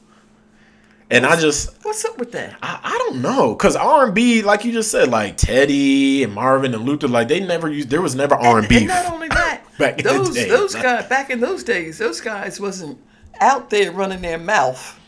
[1.12, 2.56] And I just What's up with that?
[2.62, 6.32] I, I don't know because R and B like you just said like Teddy and
[6.32, 9.28] Marvin and Luther like they never used there was never R and B not only
[9.40, 10.48] that, Back in the those day.
[10.48, 12.98] those guys back in those days, those guys wasn't
[13.40, 14.98] out there running their mouth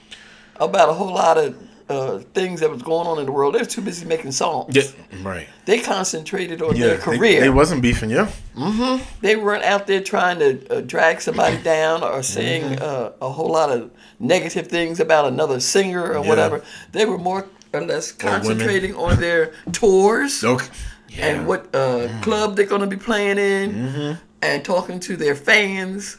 [0.56, 1.56] about a whole lot of
[1.88, 3.54] uh, things that was going on in the world.
[3.54, 4.74] They were too busy making songs.
[4.74, 4.82] yeah,
[5.22, 7.40] right They concentrated on yeah their career.
[7.40, 9.00] They, They, wasn't beefing yeah Mhm.
[9.20, 12.22] They weren't out there trying to uh, drag somebody down or Mm-hmm.
[12.22, 16.28] saying uh, a whole lot of negative things about another singer or Yeah.
[16.30, 16.62] whatever.
[16.92, 20.42] They were more or less concentrating on their tours.
[20.54, 20.68] okay
[21.10, 21.26] yeah.
[21.26, 26.16] and what uh, club they're going to be playing in, and talking to their fans.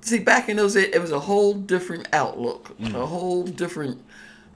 [0.00, 3.96] See, back in those days, it was a whole different outlook, a whole different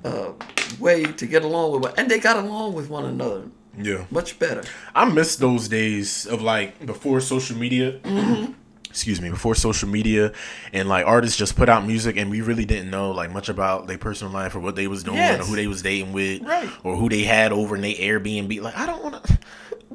[0.04, 0.32] uh,
[0.78, 3.44] way to get along with, one- and they got along with one another
[3.80, 4.64] yeah much better.
[4.94, 7.92] I miss those days of like before social media.
[8.00, 8.52] Mm-hmm.
[8.90, 10.32] Excuse me, before social media,
[10.72, 13.86] and like artists just put out music, and we really didn't know like much about
[13.86, 16.68] their personal life or what they was doing or who they was dating with, Right.
[16.82, 18.60] or who they had over in their Airbnb.
[18.62, 19.38] Like I don't want to.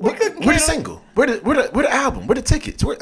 [0.02, 1.02] Couldn't where the single?
[1.16, 2.28] Where the where the, where the album?
[2.28, 2.84] Where the tickets?
[2.84, 2.98] Where?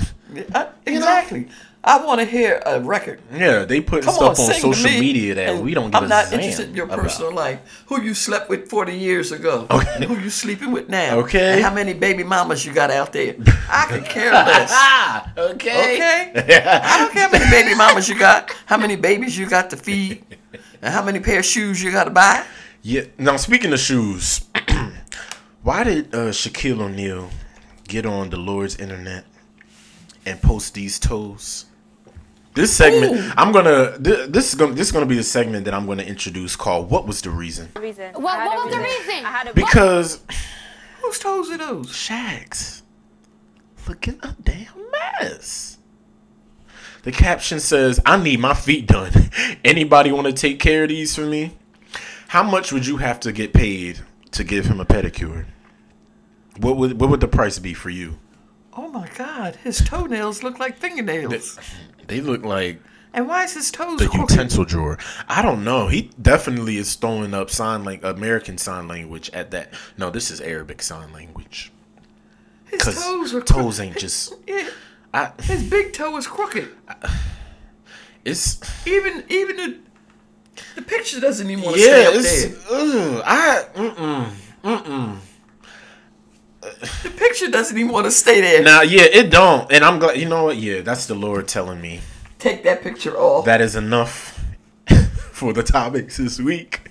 [0.56, 1.48] I, exactly.
[1.84, 3.22] I want to hear a record.
[3.34, 5.00] Yeah, they put Come stuff on, on social me.
[5.00, 7.00] media that we don't give I'm not interested in your about.
[7.00, 7.84] personal life.
[7.88, 9.66] Who you slept with 40 years ago?
[9.70, 10.06] Okay.
[10.06, 11.18] Who you sleeping with now?
[11.20, 11.54] Okay.
[11.54, 13.36] And how many baby mamas you got out there?
[13.70, 14.72] I could care less.
[15.38, 15.96] Okay.
[15.96, 16.32] Okay.
[16.84, 19.78] I don't care how many baby mamas you got, how many babies you got to
[19.78, 20.24] feed,
[20.82, 22.46] and how many pair of shoes you got to buy.
[22.84, 23.04] Yeah.
[23.18, 24.42] Now speaking of shoes,
[25.64, 27.30] why did uh, Shaquille O'Neal
[27.88, 29.26] get on the Lord's internet
[30.26, 31.66] and post these toes?
[32.54, 33.32] This segment, Ooh.
[33.38, 33.98] I'm gonna.
[33.98, 34.74] Th- this is gonna.
[34.74, 37.70] This is gonna be the segment that I'm gonna introduce called "What was the reason?"
[37.74, 38.12] What, reason.
[38.14, 39.26] I what a was the reason?
[39.26, 40.22] I Because
[41.02, 41.88] Whose toes are those?
[41.88, 42.84] Shaq's
[43.88, 44.68] looking a damn
[45.20, 45.78] mess.
[47.04, 49.12] The caption says, "I need my feet done.
[49.66, 51.58] Anybody want to take care of these for me?
[52.28, 54.00] How much would you have to get paid
[54.32, 55.46] to give him a pedicure?
[56.58, 58.20] What would what would the price be for you?
[58.74, 61.60] Oh my God, his toenails look like fingernails.
[62.08, 62.82] They look like
[63.14, 64.32] And why is his toes the crooked?
[64.32, 64.98] utensil drawer.
[65.28, 65.88] I don't know.
[65.88, 69.74] He definitely is throwing up sign like American sign language at that.
[69.98, 71.72] No, this is Arabic sign language.
[72.66, 73.80] His toes are toes crooked.
[73.82, 74.34] ain't just.
[74.48, 74.70] Yeah,
[75.14, 75.32] I.
[75.44, 76.70] his big toe is crooked.
[78.24, 79.78] It's Even even the
[80.76, 82.10] the picture doesn't even want to stay yeah.
[82.10, 82.46] up It's.
[82.46, 82.58] there.
[82.72, 83.66] Ugh, I.
[83.76, 84.32] Mm-mm,
[84.64, 85.18] mm-mm.
[86.62, 88.62] The picture doesn't even want to stay there.
[88.64, 90.18] Now, yeah, it don't, and I'm glad.
[90.18, 90.58] You know what?
[90.58, 92.02] Yeah, that's the Lord telling me
[92.40, 93.46] Take that picture off.
[93.46, 94.40] that is enough
[95.32, 96.82] for the topics this week.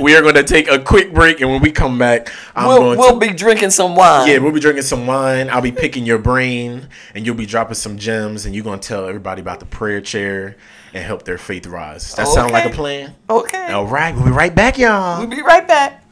[0.00, 2.78] we are going to take a quick break, and when we come back, I'm We'll,
[2.78, 3.26] going we'll to.
[3.28, 4.28] be drinking some wine.
[4.28, 5.50] yeah, we'll be drinking some wine.
[5.50, 8.88] I'll be picking your brain, and you'll be dropping some gems, and you're going to
[8.88, 10.56] tell everybody about the prayer chair
[10.94, 12.14] and help their faith rise.
[12.14, 13.14] That sound like a plan?
[13.28, 13.70] Okay.
[13.72, 15.18] All right, we'll be right back, y'all.
[15.20, 16.02] We'll be right back.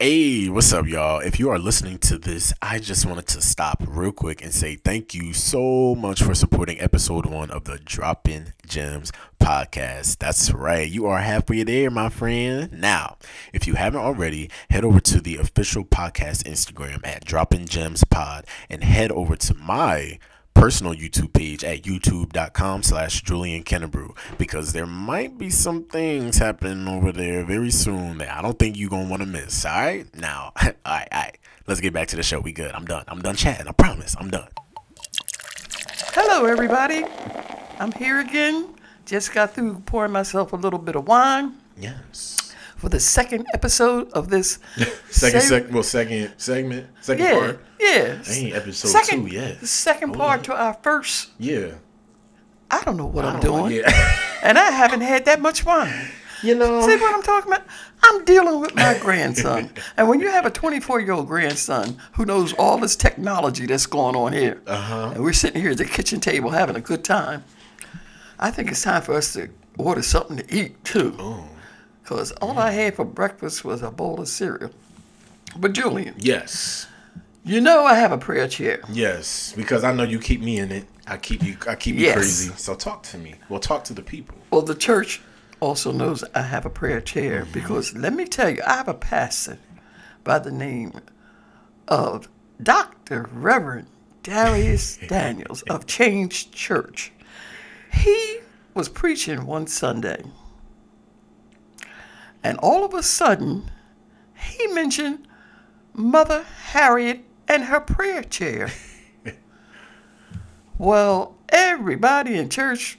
[0.00, 1.20] Hey, what's up, y'all?
[1.20, 4.74] If you are listening to this, I just wanted to stop real quick and say
[4.74, 10.18] thank you so much for supporting episode one of the Dropping Gems podcast.
[10.18, 12.72] That's right, you are halfway there, my friend.
[12.72, 13.18] Now,
[13.52, 18.46] if you haven't already, head over to the official podcast Instagram at Dropping Gems Pod
[18.68, 20.18] and head over to my
[20.64, 26.88] personal YouTube page at youtube.com slash Julian Kennebrew because there might be some things happening
[26.88, 29.66] over there very soon that I don't think you're going to want to miss.
[29.66, 30.06] All right?
[30.16, 31.36] Now, all right, all right.
[31.66, 32.40] Let's get back to the show.
[32.40, 32.72] We good.
[32.74, 33.04] I'm done.
[33.08, 33.68] I'm done chatting.
[33.68, 34.16] I promise.
[34.18, 34.48] I'm done.
[36.14, 37.04] Hello, everybody.
[37.78, 38.74] I'm here again.
[39.04, 42.43] Just got through pouring myself a little bit of wine Yes.
[42.84, 44.58] For the second episode of this.
[45.10, 47.64] Second, seg- well, second segment, second Yeah, part.
[47.80, 48.22] yeah.
[48.28, 49.60] Ain't episode second, two yet.
[49.60, 50.44] The second Hold part on.
[50.44, 51.30] to our first.
[51.38, 51.74] Yeah.
[52.70, 54.18] I don't know what I I'm doing, Yeah.
[54.42, 56.08] and I haven't had that much wine.
[56.42, 56.86] you know.
[56.86, 57.64] See what I'm talking about?
[58.02, 59.70] I'm dealing with my grandson.
[59.96, 63.86] And when you have a 24 year old grandson who knows all this technology that's
[63.86, 65.12] going on here, Uh-huh.
[65.14, 67.44] and we're sitting here at the kitchen table having a good time,
[68.38, 71.14] I think it's time for us to order something to eat too.
[71.18, 71.48] Oh.
[72.04, 72.58] Because all mm-hmm.
[72.58, 74.70] I had for breakfast was a bowl of cereal.
[75.56, 76.86] But Julian, Yes.
[77.44, 78.80] you know I have a prayer chair.
[78.92, 80.86] Yes, because I know you keep me in it.
[81.06, 81.56] I keep you.
[81.66, 82.14] I keep you Yes.
[82.14, 82.52] crazy.
[82.56, 83.34] So talk to me.
[83.48, 84.36] Well, talk to the people.
[84.50, 85.22] Well, the church
[85.60, 87.52] also knows I have a prayer chair mm-hmm.
[87.52, 89.58] because let me tell you, I have a pastor
[90.24, 90.92] by the name
[91.88, 92.28] of
[92.62, 93.28] Dr.
[93.32, 93.86] Reverend
[94.22, 97.12] Dharius Daniels of Change Church.
[97.92, 98.38] He
[98.74, 100.24] was preaching one Sunday,
[102.44, 103.70] and all of a sudden,
[104.34, 105.26] he mentioned
[105.94, 108.70] Mother Harriet and her prayer chair.
[110.78, 112.98] well, everybody in church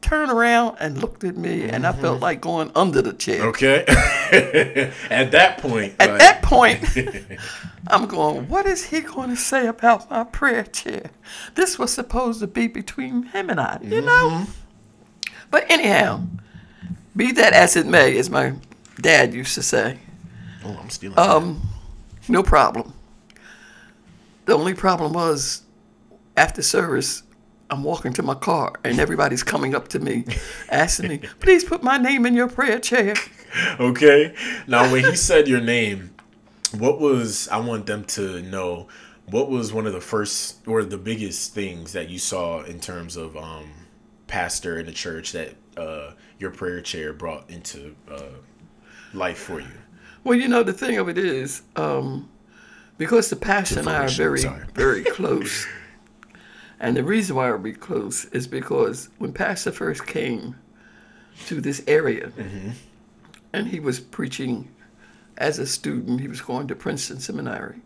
[0.00, 2.22] turned around and looked at me, and I felt mm-hmm.
[2.22, 3.46] like going under the chair.
[3.48, 3.84] Okay.
[5.10, 5.94] At that point.
[6.00, 6.82] At that point,
[7.86, 11.10] I'm going, what is he going to say about my prayer chair?
[11.54, 14.30] This was supposed to be between him and I, you know?
[14.30, 14.52] Mm-hmm.
[15.50, 16.22] But anyhow,
[17.14, 18.54] be that as it may, as my
[19.00, 19.98] dad used to say,
[20.64, 21.18] Oh, I'm stealing.
[21.18, 21.60] um,
[22.28, 22.92] no problem.
[24.46, 25.62] The only problem was
[26.36, 27.22] after service,
[27.70, 30.24] I'm walking to my car and everybody's coming up to me
[30.70, 33.14] asking me, please put my name in your prayer chair.
[33.78, 34.34] okay.
[34.66, 36.14] Now, when he said your name,
[36.76, 38.88] what was I want them to know?
[39.26, 43.16] What was one of the first or the biggest things that you saw in terms
[43.16, 43.70] of um,
[44.26, 48.22] pastor in the church that uh, your prayer chair brought into uh,
[49.12, 49.68] life for you?
[50.24, 52.28] Well, you know, the thing of it is, um,
[52.98, 54.42] because the pastor and I are very,
[54.74, 55.66] very close.
[56.78, 60.56] And the reason why we're close is because when Pastor first came
[61.46, 62.32] to this area,
[63.52, 64.68] and he was preaching
[65.36, 67.80] as a student, he was going to Princeton Seminary,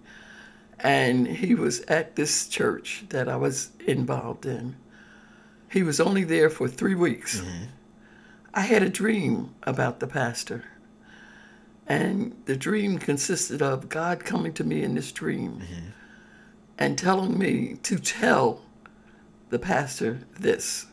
[0.79, 4.77] and he was at this church that I was involved in.
[5.71, 7.43] He was only there for three weeks.
[8.53, 10.65] I had a dream about the pastor.
[11.87, 15.89] And the dream consisted of God coming to me in this dream mm-hmm.
[16.79, 18.63] and telling me to tell
[19.51, 20.87] the pastor this.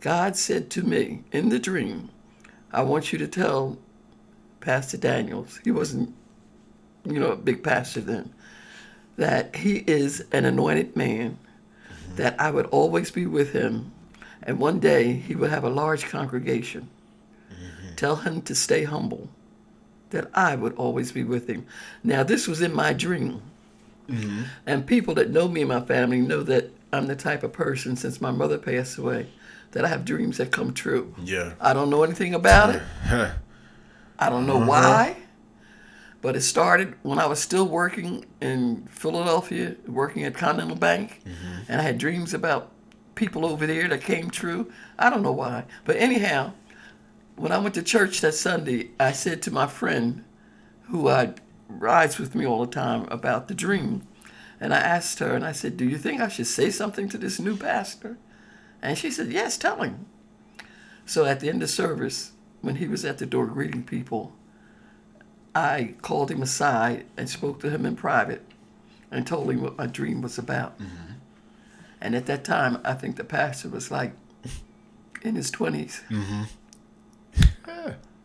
[0.00, 2.08] God said to me in the dream,
[2.72, 3.78] I want you to tell
[4.60, 6.14] Pastor Daniels, he wasn't,
[7.04, 8.32] you know, a big pastor then,
[9.16, 11.38] that he is an anointed man,
[11.88, 12.16] mm-hmm.
[12.16, 13.92] that I would always be with him,
[14.42, 16.88] and one day he would have a large congregation.
[17.50, 17.94] Mm-hmm.
[17.96, 19.28] Tell him to stay humble
[20.10, 21.66] that I would always be with him.
[22.02, 23.42] Now, this was in my dream.
[24.08, 24.42] Mm-hmm.
[24.66, 27.96] And people that know me and my family know that I'm the type of person,
[27.96, 29.28] since my mother passed away,
[29.72, 31.14] that I have dreams that come true.
[31.22, 31.52] Yeah.
[31.60, 32.82] I don't know anything about it.
[34.18, 34.66] I don't know uh-huh.
[34.66, 35.16] why.
[36.20, 41.20] But it started when I was still working in Philadelphia, working at Continental Bank.
[41.24, 41.62] Mm-hmm.
[41.68, 42.72] And I had dreams about
[43.14, 44.72] people over there that came true.
[44.98, 45.64] I don't know why.
[45.84, 46.54] But anyhow,
[47.38, 50.24] when I went to church that Sunday, I said to my friend,
[50.88, 51.34] who I
[51.68, 54.06] rides with me all the time, about the dream.
[54.60, 57.18] And I asked her, and I said, Do you think I should say something to
[57.18, 58.16] this new pastor?
[58.82, 60.06] And she said, Yes, tell him.
[61.06, 64.32] So at the end of service, when he was at the door greeting people,
[65.54, 68.44] I called him aside and spoke to him in private
[69.10, 70.78] and told him what my dream was about.
[72.00, 74.12] And at that time, I think the pastor was like,
[75.22, 76.02] in his 20s.
[76.08, 76.42] Mm-hmm.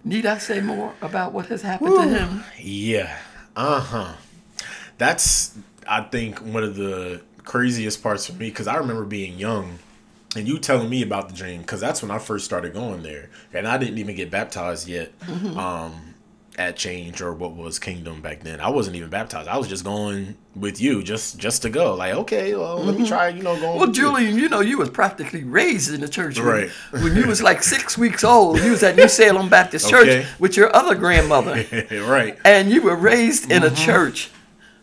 [0.05, 2.43] Need I say more about what has happened to him?
[2.59, 3.17] Yeah.
[3.55, 4.13] Uh huh.
[4.97, 9.79] That's I think one of the craziest parts for me because I remember being young
[10.35, 13.29] and you telling me about the dream because that's when I first started going there
[13.53, 15.17] and I didn't even get baptized yet.
[15.21, 15.57] Mm-hmm.
[15.57, 16.12] Um,
[16.59, 19.83] at change or what was kingdom back then i wasn't even baptized i was just
[19.83, 23.55] going with you just just to go like okay well let me try you know
[23.55, 23.77] going Mm-hmm.
[23.79, 24.03] Well, with you.
[24.03, 26.37] Julian, you know, you was practically raised in the church.
[26.37, 26.69] Right.
[26.91, 30.55] When, you was like six weeks old, you was at New Salem Baptist Church with
[30.55, 31.65] your other grandmother.
[32.07, 34.29] right and you were raised in a church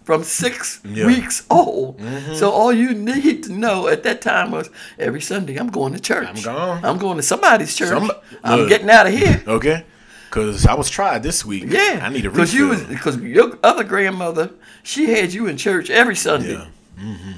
[0.02, 0.94] from six Mm-hmm.
[0.96, 1.06] Yeah.
[1.06, 2.00] weeks old.
[2.34, 6.00] So all you need to know at that time was every Sunday I'm going to
[6.00, 6.26] church.
[6.26, 6.84] I'm gone.
[6.84, 7.90] I'm going to somebody's church.
[7.90, 8.10] Some-
[8.42, 9.42] I'm getting out of here.
[9.46, 9.84] okay
[10.30, 13.58] because i was tried this week Yeah, i need a because you was because your
[13.62, 14.50] other grandmother
[14.82, 16.52] she had you in church every Sunday.
[16.54, 16.68] yeah
[16.98, 17.32] hmm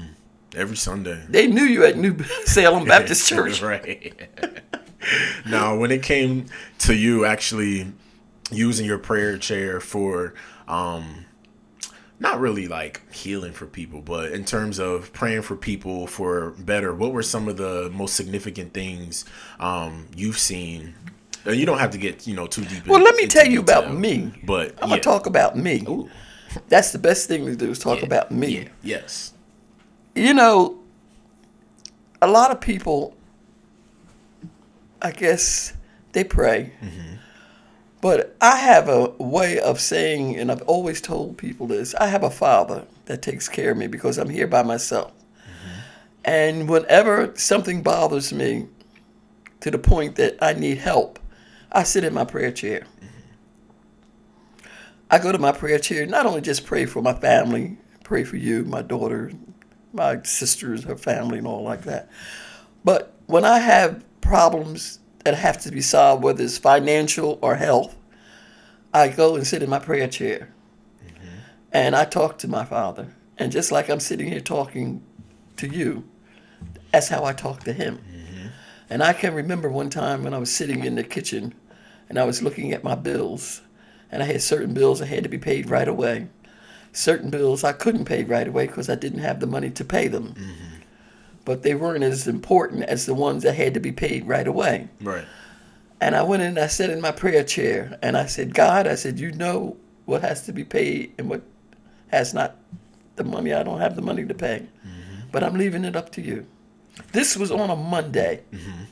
[0.55, 2.15] every sunday They knew you at New
[2.45, 3.61] Salem Baptist Church.
[3.63, 4.13] right.
[5.49, 6.45] now, when it came
[6.79, 7.91] to you actually
[8.51, 10.35] using your prayer chair for,
[10.67, 11.25] um,
[12.19, 16.93] not really like healing for people, but in terms of praying for people for better,
[16.93, 19.25] what were some of the most significant things
[19.59, 20.93] um, you've seen?
[21.45, 22.87] And you don't have to get you know too deep.
[22.87, 24.31] Well, in- let me tell you about me.
[24.43, 24.95] But I'm yeah.
[24.95, 25.83] gonna talk about me.
[25.87, 26.09] Ooh,
[26.69, 28.59] That's the best thing to do is talk yeah, about me.
[28.59, 29.33] yeah, yes.
[30.15, 30.79] you know,
[32.21, 33.15] a lot of people,
[35.01, 35.73] I guess,
[36.13, 36.73] they pray.
[36.81, 37.15] Mm-hmm.
[38.01, 42.23] But I have a way of saying, and I've always told people this I have
[42.23, 45.11] a father that takes care of me because I'm here by myself.
[45.11, 45.79] Mm-hmm.
[46.25, 48.67] And whenever something bothers me
[49.61, 51.17] to the point that I need help,
[51.73, 52.85] I sit in my prayer chair.
[55.09, 58.37] I go to my prayer chair, not only just pray for my family, pray for
[58.37, 59.31] you, my daughter,
[59.91, 62.09] my sisters, her family, and all like that.
[62.83, 67.95] But when I have problems that have to be solved, whether it's financial or health,
[68.93, 70.53] I go and sit in my prayer chair
[71.03, 71.37] mm-hmm.
[71.71, 73.13] and I talk to my father.
[73.37, 75.03] And just like I'm sitting here talking
[75.57, 76.07] to you,
[76.91, 77.97] that's how I talk to him.
[77.97, 78.47] Mm-hmm.
[78.89, 81.53] And I can remember one time when I was sitting in the kitchen
[82.13, 83.61] and I was looking at my bills,
[84.11, 86.27] and I had certain bills that had to be paid right away
[86.93, 90.07] certain bills I couldn't pay right away because I didn't have the money to pay
[90.07, 90.35] them.
[90.35, 90.75] Mm-hmm.
[91.43, 94.87] But they weren't as important as the ones that had to be paid right away.
[95.01, 95.25] Right.
[95.99, 98.87] And I went in and I sat in my prayer chair and I said, God,
[98.87, 101.41] I said, you know what has to be paid and what
[102.07, 102.55] has not
[103.15, 103.53] the money.
[103.53, 104.67] I don't have the money to pay.
[104.85, 105.27] Mm-hmm.
[105.31, 106.45] But I'm leaving it up to you.
[107.11, 108.83] This was on a Monday mm-hmm.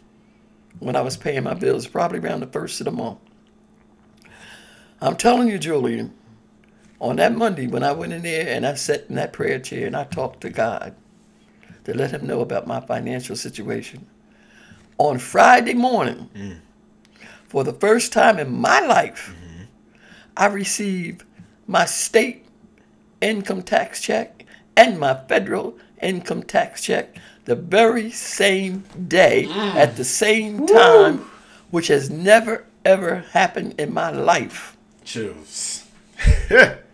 [0.80, 3.20] When I was paying my bills, probably around the first of the month.
[5.02, 6.14] I'm telling you, Julian,
[7.00, 9.88] on that Monday when I went in there and I sat in that prayer chair
[9.88, 10.96] and I talked to God
[11.86, 14.06] to let him know about my financial situation.
[15.00, 16.60] On Friday morning, mm.
[17.48, 19.64] for the first time in my life, mm-hmm.
[20.38, 21.24] I received
[21.66, 22.46] my state
[23.20, 24.46] income tax check
[24.78, 31.20] and my federal income tax check the very same day at the same time,
[31.72, 34.78] which has never ever happened in my life.
[35.04, 35.86] Chills.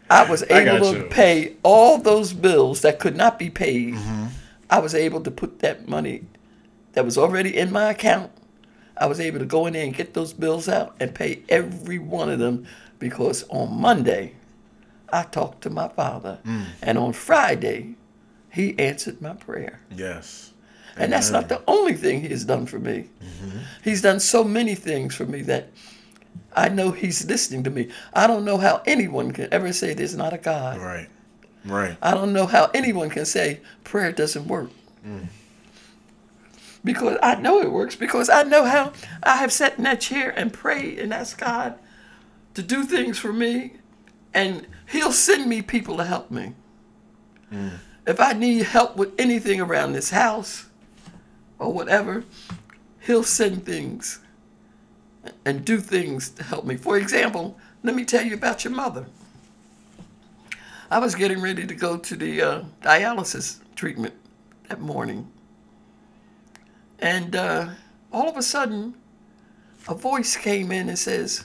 [0.09, 1.03] I was I able to you.
[1.05, 3.95] pay all those bills that could not be paid.
[3.95, 4.27] Mm-hmm.
[4.69, 6.23] I was able to put that money
[6.93, 8.31] that was already in my account.
[8.99, 11.99] I was able to go in there and get those bills out and pay every
[11.99, 12.65] one of them
[12.99, 14.33] because on Monday
[15.11, 16.65] I talked to my father Mm.
[16.81, 17.95] and on Friday
[18.57, 19.79] he answered my prayer.
[19.95, 20.51] yes.
[20.99, 23.07] And that's not the only thing he has done for me.
[23.23, 23.59] Mm-hmm.
[23.83, 25.69] He's done so many things for me that
[26.55, 27.89] I know he's listening to me.
[28.15, 30.79] I don't know how anyone can ever say there's not a God.
[30.79, 31.07] Right.
[31.65, 31.95] Right.
[32.01, 34.71] I don't know how anyone can say prayer doesn't work.
[36.83, 38.91] Because I know it works, because I know how
[39.21, 41.77] I have sat in that chair and prayed and asked God
[42.55, 43.73] to do things for me,
[44.33, 46.53] and He'll send me people to help me.
[48.07, 50.67] If I need help with anything around this house
[51.59, 52.23] or whatever,
[53.01, 54.21] He'll send things
[55.43, 56.77] and do things to help me.
[56.77, 59.07] For example, let me tell you about your mother.
[60.89, 64.13] I was getting ready to go to the uh, dialysis treatment
[64.69, 65.29] that morning.
[66.99, 67.69] And uh,
[68.13, 68.95] all of a sudden,
[69.89, 71.43] a voice came in and says,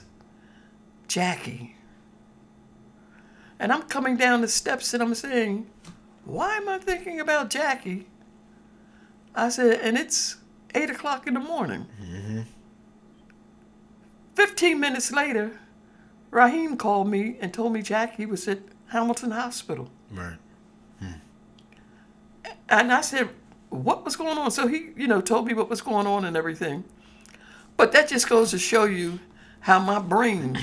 [1.08, 1.74] Jackie.
[3.58, 5.66] And I'm coming down the steps and I'm saying,
[6.24, 8.06] Why am I thinking about Jackie?
[9.34, 10.36] I said, And it's
[10.74, 11.86] 8 o'clock in the morning.
[12.02, 12.40] Mm-hmm.
[14.34, 15.58] 15 minutes later,
[16.30, 19.90] Raheem called me and told me Jackie was at Hamilton Hospital.
[20.10, 20.36] Right.
[20.98, 21.12] Hmm.
[22.68, 23.28] And I said,
[23.70, 24.50] What was going on?
[24.50, 26.84] So he, you know, told me what was going on and everything.
[27.76, 29.18] But that just goes to show you
[29.60, 30.58] how my brain,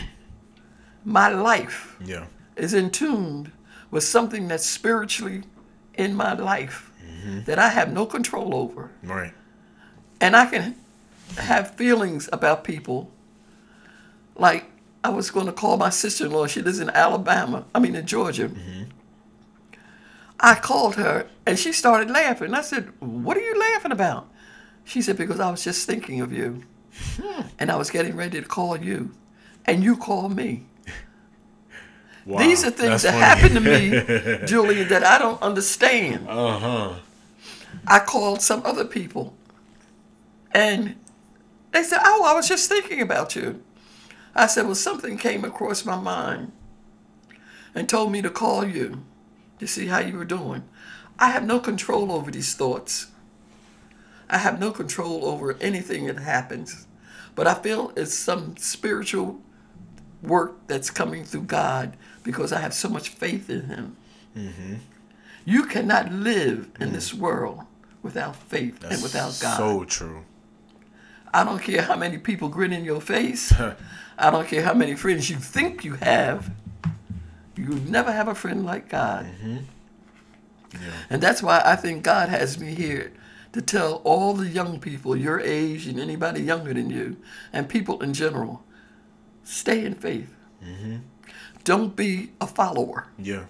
[1.03, 2.25] my life, Yeah.
[2.55, 3.51] is in tune
[3.91, 5.43] with something that's spiritually
[5.95, 7.43] in my life mm-hmm.
[7.43, 8.91] that I have no control over.
[9.03, 9.33] Right.
[10.21, 10.75] And I can
[11.37, 13.11] have feelings about people.
[14.35, 14.65] Like
[15.03, 16.47] I was going to call my sister-in-law.
[16.47, 17.65] She lives in Alabama.
[17.73, 18.49] I mean in Georgia.
[18.49, 18.83] Mm-hmm.
[20.39, 22.53] I called her and she started laughing.
[22.53, 24.29] I said, "What are you laughing about?"
[24.85, 26.63] She said, "Because I was just thinking of you,
[27.17, 27.41] hmm.
[27.57, 29.11] and I was getting ready to call you,
[29.65, 30.63] and you called me."
[32.29, 32.41] Wow.
[32.41, 33.89] These are things that happen to me,
[34.45, 36.27] Julian, that I don't understand.
[36.29, 36.93] Uh huh.
[37.87, 39.33] I called some other people,
[40.51, 40.95] and
[41.71, 43.63] they said, "Oh, I was just thinking about you."
[44.35, 46.51] I said, "Well, something came across my mind
[47.73, 49.03] and told me to call you
[49.57, 50.65] to see how you were doing."
[51.17, 53.07] I have no control over these thoughts.
[54.29, 56.85] I have no control over anything that happens,
[57.33, 59.41] but I feel it's some spiritual
[60.21, 61.97] work that's coming through God
[62.29, 63.97] because I have so much faith in Him.
[64.37, 64.75] Mm-hmm.
[65.45, 66.93] You cannot live in mm.
[66.93, 67.61] this world
[68.03, 69.57] without faith and without God.
[69.57, 70.25] So true.
[71.33, 73.51] I don't care how many people grin in your face.
[74.19, 76.51] I don't care how many friends you think you have.
[77.55, 79.25] You never have a friend like God.
[79.25, 80.77] Mm-hmm.
[81.09, 83.11] And that's why I think God has me here
[83.53, 87.17] to tell all the young people your age and anybody younger than you
[87.51, 88.63] and people in general
[89.43, 90.31] stay in faith.
[90.63, 90.97] Mm-hmm.
[91.69, 93.05] Don't be a follower.
[93.19, 93.43] Yeah.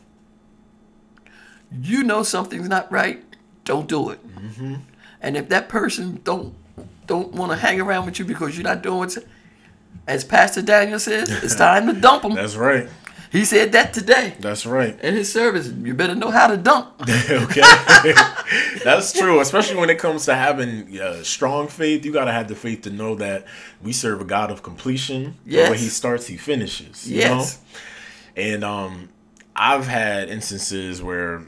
[1.82, 3.24] you know something's not right,
[3.63, 4.20] don't do it.
[5.22, 6.53] And if that person don't
[7.07, 9.17] don't want to hang around with you because you're not doing what,
[10.05, 12.34] as Pastor Daniel says, it's time to dump them.
[12.36, 12.89] That's right.
[13.32, 14.99] He said that today That's right.
[15.01, 15.67] in his service.
[15.70, 16.88] You better know how to dump.
[17.09, 17.61] okay.
[18.84, 22.03] That's true, especially when it comes to having uh, strong faith.
[22.03, 23.45] You gotta have the faith to know that
[23.82, 25.36] we serve a God of completion.
[25.45, 25.70] Yes.
[25.70, 27.09] When He starts, He finishes.
[27.09, 27.30] You Yes.
[27.61, 27.80] Know?
[28.39, 29.09] And um,
[29.55, 31.43] I've had instances where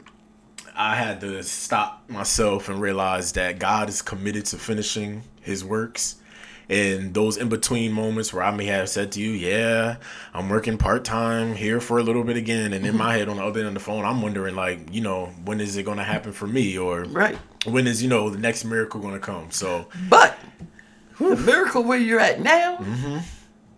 [0.75, 6.15] I had to stop myself and realize that God is committed to finishing His works.
[6.69, 9.97] And those in between moments where I may have said to you, "Yeah,
[10.33, 13.37] I'm working part time here for a little bit again," and in my head on
[13.37, 15.97] the other end of the phone, I'm wondering, like, you know, when is it going
[15.97, 17.37] to happen for me, or Right.
[17.65, 19.51] when is you know the next miracle going to come?
[19.51, 20.37] So But
[21.19, 23.17] the miracle where you're at now, Mm-hmm.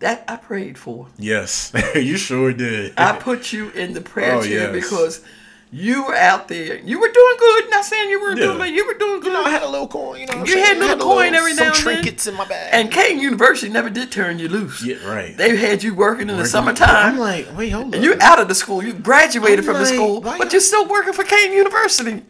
[0.00, 1.06] That I prayed for.
[1.18, 2.94] yes, you sure did.
[2.98, 4.84] I put you in the prayer Oh, chair yes.
[4.84, 5.24] because
[5.70, 6.76] you were out there.
[6.78, 7.70] You were doing good.
[7.70, 8.46] Not saying you weren't Yeah.
[8.46, 9.34] doing, but you were doing good.
[9.34, 10.34] I had a little coin, you know.
[10.38, 10.82] what I'm You had saying?
[10.82, 11.82] a I little coin every some now and then.
[11.94, 12.68] trinkets in my bag.
[12.72, 14.84] and Kean University never did turn you loose.
[14.84, 15.36] yeah, right.
[15.36, 17.14] They had you working in the summertime.
[17.14, 17.94] I'm like, wait, hold on.
[17.94, 18.84] and you're out of the school.
[18.84, 22.22] You graduated I'm from the school, but y'all- you're still working for Kean University.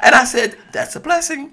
[0.00, 1.52] And I said, that's a blessing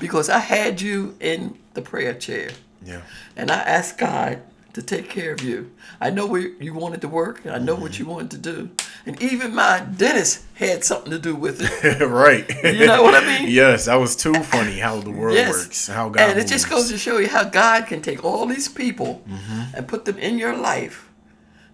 [0.00, 2.50] because I had you in the prayer chair.
[2.84, 3.02] Yeah.
[3.36, 4.42] And I asked God
[4.78, 5.70] to take care of you.
[6.00, 7.44] I know where you wanted to work.
[7.44, 8.70] and I know what you wanted to do.
[9.06, 12.00] And even my dentist had something to do with it.
[12.24, 12.48] right.
[12.62, 13.50] You know what I mean?
[13.62, 15.50] yes, that was too funny how the world Yes.
[15.50, 18.46] works, how God and it just goes to show you how God can take all
[18.46, 19.74] these people Mm-hmm.
[19.76, 21.10] and put them in your life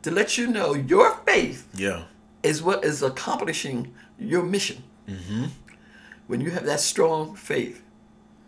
[0.03, 2.05] to let you know your faith Yeah.
[2.43, 4.83] is what is accomplishing your mission.
[5.09, 5.45] Mm-hmm.
[6.27, 7.83] When you have that strong faith,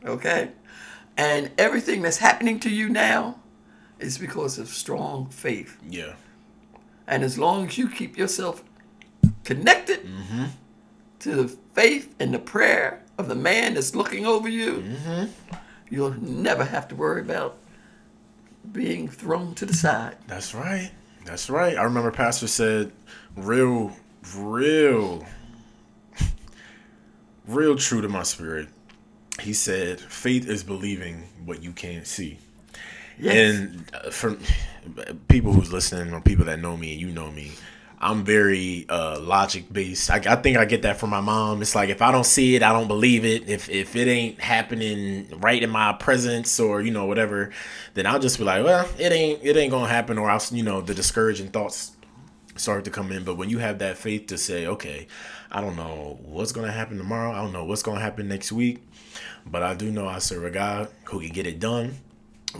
[0.04, 0.50] okay?
[1.16, 3.40] And everything that's happening to you now
[3.98, 5.76] is because of strong faith.
[5.88, 6.14] Yeah.
[7.06, 8.62] And as long as you keep yourself
[9.44, 10.44] connected Mm-hmm.
[11.20, 15.24] to the faith and the prayer of the man that's looking over you, Mm-hmm.
[15.88, 17.56] you'll never have to worry about
[18.72, 20.16] being thrown to the side.
[20.26, 20.90] That's right.
[21.24, 21.76] That's right.
[21.76, 22.92] I remember Pastor said,
[23.36, 23.92] real,
[24.36, 25.24] real,
[27.46, 28.68] real true to my spirit.
[29.40, 32.38] He said, faith is believing what you can't see.
[33.18, 33.54] Yes.
[33.54, 34.36] And uh, for
[35.28, 37.52] people who's listening or people that know me and you know me,
[37.98, 40.10] I'm very uh, logic based.
[40.10, 41.62] I, I think I get that from my mom.
[41.62, 43.48] It's like if I don't see it, I don't believe it.
[43.48, 47.50] If if it ain't happening right in my presence or you know whatever,
[47.94, 50.18] then I'll just be like, well, it ain't it ain't gonna happen.
[50.18, 51.92] Or I'll you know the discouraging thoughts
[52.56, 53.24] start to come in.
[53.24, 55.06] But when you have that faith to say, okay,
[55.50, 57.32] I don't know what's gonna happen tomorrow.
[57.32, 58.86] I don't know what's gonna happen next week,
[59.46, 61.96] but I do know I serve a God who can get it done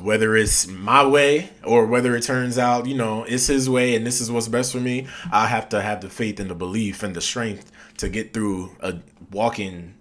[0.03, 4.07] whether it's my way or whether it turns out, you know, it's his way and
[4.07, 7.03] this is what's best for me, I have to have the faith and the belief
[7.03, 9.94] and the strength to get through a walking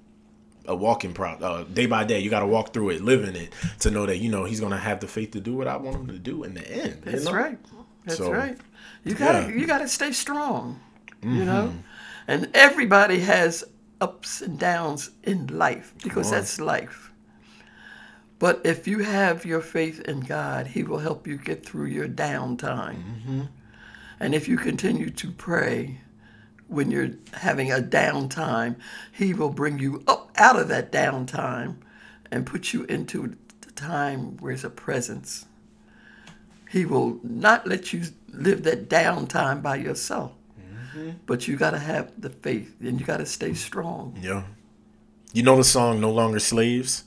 [0.67, 2.19] a walking pro uh, day by day.
[2.19, 4.59] You got to walk through it, live in it to know that you know he's
[4.59, 6.67] going to have the faith to do what I want him to do in the
[6.67, 7.03] end.
[7.03, 7.33] That's know?
[7.33, 7.57] right.
[8.05, 8.57] That's So, right.
[9.03, 9.47] You gotta yeah.
[9.47, 9.59] Mm-hmm.
[9.59, 10.79] you gotta stay strong.
[11.21, 11.73] You know?
[12.27, 13.63] And everybody has
[14.01, 17.04] ups and downs in life because that's life.
[18.37, 22.07] But if you have your faith in God, He will help you get through your
[22.07, 23.01] downtime.
[23.03, 23.41] Mm-hmm.
[24.19, 26.01] And if you continue to pray
[26.67, 28.75] when you're having a downtime,
[29.11, 31.77] He will bring you up out of that downtime
[32.29, 35.45] and put you into the time where there's a presence.
[36.69, 40.33] He will not let you live that downtime by yourself.
[40.59, 41.11] Mm-hmm.
[41.25, 44.17] But you got to have the faith and you got to stay strong.
[44.21, 44.43] Yeah.
[45.31, 47.04] You know the song "No Longer Slaves."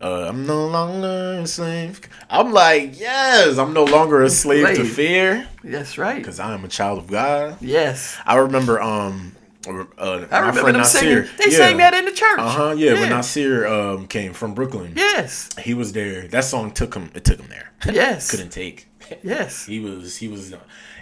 [0.00, 2.00] Uh, I'm no longer a slave.
[2.28, 6.16] I'm like, yes, I'm no longer a slave to fear That's right.
[6.18, 7.56] because I am a child of God.
[7.62, 8.18] Yes.
[8.26, 9.34] I remember, um,
[9.66, 10.98] uh, I my remember friend them Nasir.
[11.26, 11.36] singing.
[11.38, 12.38] They sang that in the church.
[12.38, 12.74] Uh huh.
[12.76, 15.48] Yeah, when Nasir um came from Brooklyn, Yes.
[15.58, 16.28] he was there.
[16.28, 17.10] That song took him.
[17.14, 17.70] It took him there.
[17.90, 18.30] Yes.
[18.30, 18.88] Couldn't take.
[19.22, 19.64] Yes.
[19.66, 20.16] He was.
[20.16, 20.52] He was.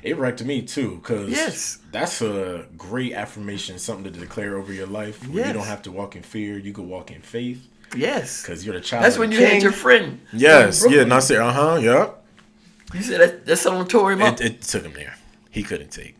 [0.04, 1.78] It wrecked me too, cause Yes.
[1.92, 5.26] that's a great affirmation, something to declare over your life.
[5.28, 6.58] Where you don't have to walk in fear.
[6.58, 8.44] You could walk in faith, Yes.
[8.46, 9.04] cause you're the child.
[9.04, 9.54] That's when you king.
[9.54, 10.20] had your friend.
[10.32, 10.82] Yes.
[10.82, 10.88] Yeah.
[10.88, 11.08] Brooklyn.
[11.08, 11.42] Nasir.
[11.42, 11.78] Uh huh.
[11.82, 12.24] Yep.
[12.94, 14.34] You said that, that song tore him up.
[14.40, 15.14] It, it took him there.
[15.50, 16.16] He couldn't take.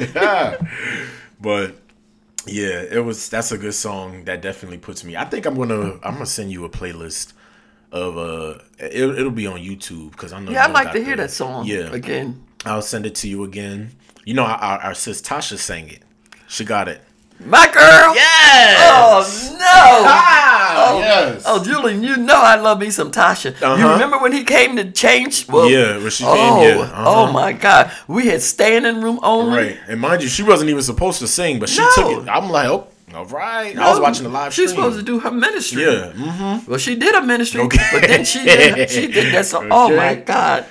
[1.40, 1.76] but
[2.46, 3.28] yeah, it was.
[3.28, 4.24] That's a good song.
[4.24, 5.16] That definitely puts me.
[5.16, 5.94] I think I'm gonna.
[6.02, 7.32] I'm gonna send you a playlist
[7.92, 8.58] of uh.
[8.78, 10.50] It, it'll be on YouTube because I know.
[10.50, 12.44] yeah, I'd like to hear the- that song Yeah, again.
[12.64, 13.92] I'll send it to you again.
[14.24, 16.02] You know, our, our sis Tasha sang it.
[16.48, 17.00] She got it.
[17.44, 18.14] My girl.
[18.14, 18.78] Yes.
[19.50, 20.04] Oh no.
[20.06, 20.56] Ah,
[20.92, 21.42] Oh, yes.
[21.46, 23.58] Oh, Julian, you know I love me some Tasha.
[23.60, 23.92] You Uh-huh.
[23.92, 25.48] remember when he came to change?
[25.48, 27.04] Well, Yeah, when she oh, came, yeah, uh-huh.
[27.06, 29.56] Oh my God, we had standing room only.
[29.58, 31.90] Right, and mind you, she wasn't even supposed to sing, but she No.
[31.94, 32.28] took it.
[32.28, 33.76] I'm like, oh, all right.
[33.76, 34.84] I was watching the live She's stream.
[34.84, 35.82] supposed to do her ministry.
[35.82, 36.12] Yeah.
[36.14, 36.70] Mm-hmm.
[36.70, 37.84] Well, she did a ministry, Okay.
[37.92, 39.68] but then she did, she did that song.
[39.70, 40.64] Oh my Okay.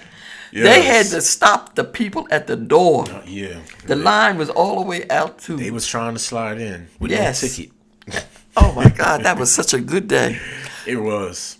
[0.53, 0.63] God.
[0.63, 3.05] They had to stop the people at the door.
[3.25, 3.59] Yeah.
[3.85, 5.57] The line was all the way out to.
[5.57, 7.43] They was trying to slide in with Yes.
[7.43, 8.25] no ticket.
[8.57, 10.39] oh my God, that was such a good day.
[10.87, 11.57] It was.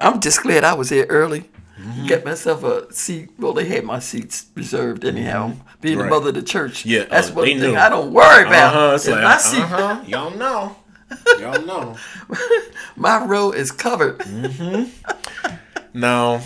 [0.00, 1.48] I'm just glad I was here early.
[1.78, 2.06] Mm-hmm.
[2.06, 3.30] Get myself a seat.
[3.38, 5.52] Well, they had my seats reserved anyhow.
[5.80, 6.04] Being Right.
[6.04, 6.84] the mother of the church.
[6.86, 7.76] Yeah, that's uh, one thing knew.
[7.76, 8.74] I don't worry about.
[8.76, 8.94] Uh-huh.
[8.94, 10.02] It's like, my seat, uh-huh.
[10.06, 10.76] Y'all know.
[11.38, 11.96] Y'all know.
[12.96, 14.18] my row is covered.
[14.20, 14.84] Mm-hmm.
[15.94, 16.40] Now,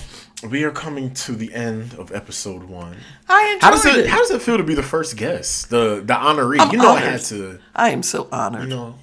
[0.51, 2.97] we are coming to the end of episode one.
[3.29, 4.07] I enjoyed How does it, it.
[4.09, 5.71] how does it feel to be the first guest?
[5.71, 6.61] The the honoree.
[6.61, 8.63] I'm you know I had to I am so honored.
[8.63, 8.95] you know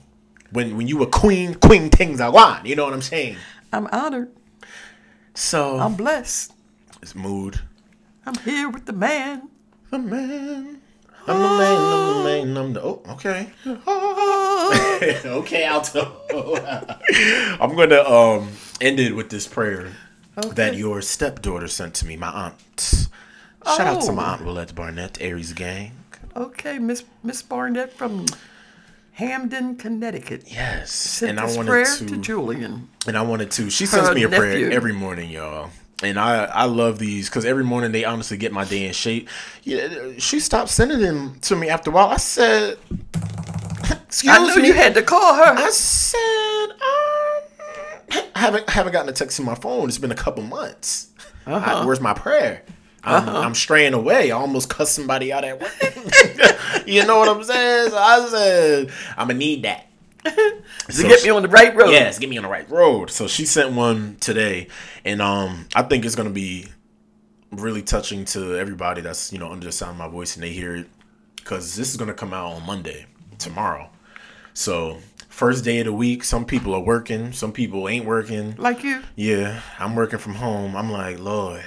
[0.52, 2.66] when when you were queen, queen things I want.
[2.66, 3.38] You know what I'm saying?
[3.72, 4.32] I'm honored.
[5.34, 6.54] So I'm blessed.
[7.02, 7.60] it's mood.
[8.26, 9.50] I'm here with the man.
[9.89, 10.80] The man.
[11.26, 13.50] I'm the man, I'm the man, I'm the oh, okay.
[15.30, 16.18] okay, Alto.
[17.62, 18.50] I'm gonna um
[18.82, 19.88] end it with this prayer
[20.36, 23.07] that your stepdaughter sent to me, my aunt.
[23.65, 24.25] Shout out to my Oh.
[24.34, 25.91] aunt Willette Barnett, Aries Gang.
[26.36, 28.25] Okay, Miss Miss Barnett from
[29.13, 30.43] Hamden, Connecticut.
[30.47, 32.89] Yes, Sent and I wanted prayer to, to Julian.
[33.07, 33.69] and I wanted to.
[33.69, 35.69] She sends me a prayer every morning, y'all.
[36.01, 39.29] And I, I love these because every morning they honestly get my day in shape.
[39.63, 42.07] Yeah, she stopped sending them to me after a while.
[42.09, 42.77] I said,
[44.07, 45.43] "Excuse I knew me." you had to call her.
[45.55, 47.32] I said, um,
[48.14, 49.88] I haven't haven't gotten a text in my phone.
[49.89, 51.11] It's been a couple months.
[51.45, 51.80] Uh-huh.
[51.82, 52.64] I- where's my prayer?
[53.05, 54.32] I'm, I'm straying away.
[54.32, 56.88] I almost cussed somebody out at work.
[56.88, 57.89] you know what I'm saying?
[57.89, 59.88] So I said, I'm gonna need that.
[60.24, 61.89] to get me on the right road.
[61.89, 63.09] Yes, get me on the right road.
[63.11, 64.70] So she sent one today,
[65.03, 66.68] and um, I think it's gonna be
[67.51, 70.51] really touching to everybody that's you know under the sound of my voice and they
[70.51, 70.88] hear it,
[71.36, 73.05] because this is gonna come out on Monday,
[73.38, 73.89] tomorrow.
[74.53, 74.99] So
[75.34, 78.55] first day of the week, some people are working, some people ain't working.
[78.57, 79.01] Like you.
[79.15, 80.75] Yeah, I'm working from home.
[80.75, 81.63] I'm like, Lord,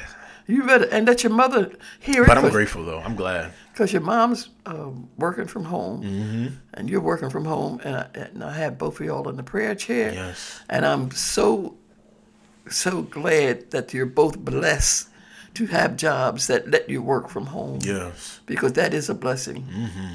[0.46, 2.28] You better and let your mother hear it.
[2.28, 3.00] but I'm grateful though.
[3.00, 3.52] I'm glad.
[3.72, 6.46] because your mom's uh, working from home Mm-hmm.
[6.74, 9.42] and you're working from home and I, and I have both of y'all in the
[9.42, 10.60] prayer chair Yes.
[10.68, 11.74] and i'm so
[12.70, 15.08] so glad that you're both blessed
[15.54, 19.62] to have jobs that let you work from home Yes, because that is a blessing
[19.82, 20.14] Mm-hmm.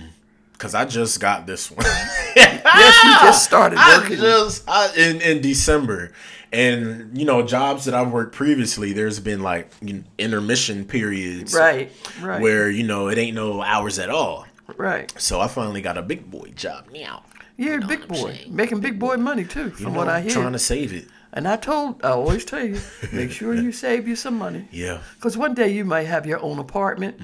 [0.61, 1.83] Because I just got this one.
[2.35, 4.17] yes you just started working.
[4.19, 6.11] I just I, in in December,
[6.53, 8.93] and you know jobs that I've worked previously.
[8.93, 11.91] There's been like you know, intermission periods, right
[12.21, 14.45] right where you know it ain't no hours at all.
[14.77, 17.23] right So I finally got a big boy job now.
[17.57, 18.55] you're know big boy saying?
[18.55, 21.05] making big boy money too You from know, what i hear trying to save it.
[21.33, 22.79] and i told i always tell you
[23.11, 26.39] make sure you save you some money Yeah, Because one day you might have your
[26.41, 27.15] own apartment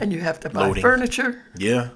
[0.00, 0.68] and you have to buy Mm-hmm.
[0.68, 0.82] Loading.
[0.82, 1.32] furniture.
[1.56, 1.88] yeah.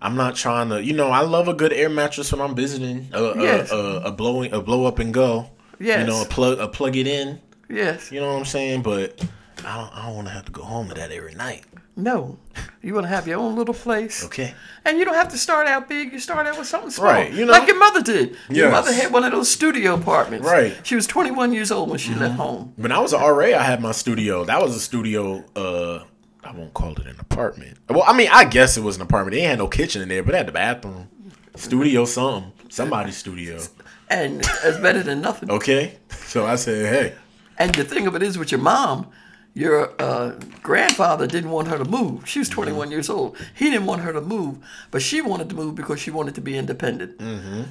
[0.00, 0.82] I'm not trying to.
[0.82, 3.08] You know, I love a good air mattress when I'm visiting.
[3.12, 3.72] A, a- Yes.
[3.72, 5.50] a, a blowing a blow up and go.
[5.80, 6.00] Yes.
[6.00, 7.40] You know, a plug a plug it in.
[7.68, 8.10] Yes.
[8.12, 8.82] You know what I'm saying?
[8.82, 9.20] But
[9.64, 11.64] I don't, I don't want to have to go home to that every night.
[11.96, 12.38] No,
[12.80, 14.24] you want to have your own little place.
[14.24, 14.54] Okay.
[14.84, 16.12] And you don't have to start out big.
[16.12, 17.50] You start out with something small, Right, you know.
[17.50, 18.36] like your mother did.
[18.48, 20.46] Your mother had one of those studio apartments.
[20.46, 20.70] Right.
[20.74, 20.82] Mm-hmm.
[20.84, 22.72] She was 21 years old when she left home.
[22.76, 24.44] When I was an RA, I had my studio.
[24.44, 25.44] That was a studio.
[25.56, 26.04] Uh,
[26.44, 27.78] I won't call it an apartment.
[27.88, 29.34] Well, I mean, I guess it was an apartment.
[29.34, 31.08] They had no kitchen in there, but it had the bathroom,
[31.56, 33.60] studio, something, somebody's studio.
[34.08, 35.50] And it's better than nothing.
[35.50, 37.14] Okay, so I said, hey,
[37.58, 39.08] And the thing of it is, with your mom,
[39.52, 42.26] your uh, grandfather didn't want her to move.
[42.28, 43.36] She was 21 years old.
[43.54, 44.58] He didn't want her to move,
[44.92, 47.20] but she wanted to move because she wanted to be independent.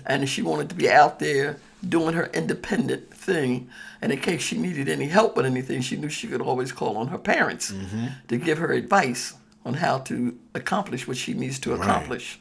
[0.06, 1.58] And she wanted to be out there
[1.88, 3.70] doing her independent thing.
[4.02, 6.98] And in case she needed any help with anything, she knew she could always call
[6.98, 7.74] on her parents
[8.28, 9.34] to give her advice
[9.66, 12.40] on how to accomplish what she needs to accomplish.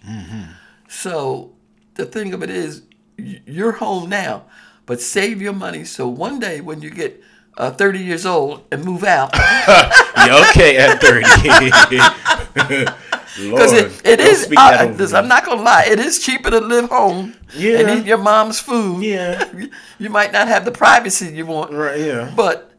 [0.89, 1.53] So
[1.95, 2.83] the thing of it is,
[3.19, 4.45] you're home now,
[4.85, 7.21] but save your money so one day when you get
[7.57, 11.27] uh, 30 years old and move out, yeah, okay, at thirty.
[13.37, 14.53] because it, it is.
[14.57, 15.19] I, over this, me.
[15.19, 17.79] I'm not gonna lie, it is cheaper to live home Yeah.
[17.81, 19.03] and eat your mom's food.
[19.05, 19.45] Yeah.
[19.99, 22.33] You- might not have the privacy you want, Right, yeah.
[22.37, 22.71] but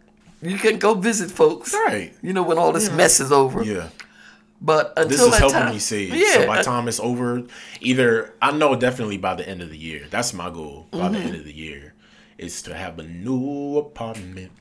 [0.42, 1.74] you can go visit folks.
[1.74, 2.14] Right.
[2.22, 3.64] You know when all this mess is over.
[3.64, 3.90] Yeah.
[4.62, 6.16] But until This is that helping time, me save.
[6.16, 6.34] Yeah.
[6.34, 7.44] so by uh, time it's over,
[7.82, 10.08] either I know definitely by the end of the year.
[10.10, 10.88] That's my goal.
[10.92, 11.14] By Mm-hmm.
[11.14, 11.94] the end of the year,
[12.40, 14.52] is to have a new apartment.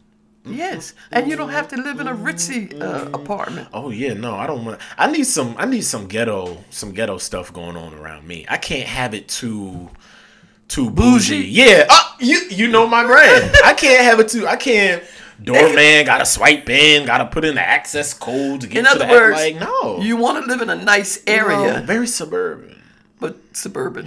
[0.47, 3.69] Yes, and you don't have to live in a ritzy uh, apartment.
[3.73, 4.81] Oh yeah, no, I don't want.
[4.99, 5.55] I need some.
[5.59, 8.47] I need some ghetto, some ghetto stuff going on around me.
[8.49, 9.91] I can't have it too,
[10.69, 11.39] too bougie.
[11.43, 11.49] Bougie?
[11.51, 13.55] Yeah, uh, you you know my brand.
[13.65, 14.47] I can't have it too.
[14.47, 15.03] I can't.
[15.43, 19.07] Doorman gotta swipe in, gotta put in the access code to get In to other
[19.07, 20.01] the words, like no.
[20.01, 22.81] you want to live in a nice area, No, very suburban.
[23.21, 24.07] but suburban.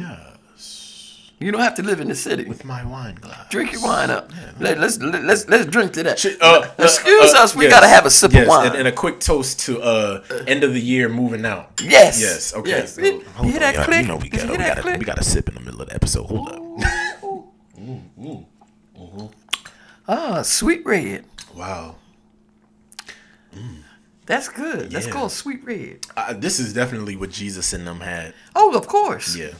[1.41, 2.43] You don't have to live in the city.
[2.45, 3.49] With my wine glass.
[3.49, 4.29] Drink your wine up.
[4.59, 6.25] Let, let's let's let's drink to that.
[6.41, 8.67] Uh, Excuse uh, us, we yes, gotta have a sip yes, of wine.
[8.67, 11.79] And, and a quick toast to uh end of the year moving out.
[11.81, 12.19] yes.
[12.19, 12.53] Yes.
[12.53, 12.69] Okay.
[12.71, 12.95] Yes.
[12.95, 14.01] so- You, you hear that click?
[14.01, 14.99] You know we Did you got hear we that got click?
[14.99, 16.25] we got to sip in the middle of the episode.
[16.25, 16.61] Hold up.
[20.11, 21.23] Ah, sweet red.
[21.55, 21.95] Wow.
[24.25, 24.89] That's good.
[24.91, 26.05] That's called sweet red.
[26.17, 28.33] Uh, this is definitely what Jesus and them had.
[28.55, 29.35] Oh, of course.
[29.35, 29.51] Yeah.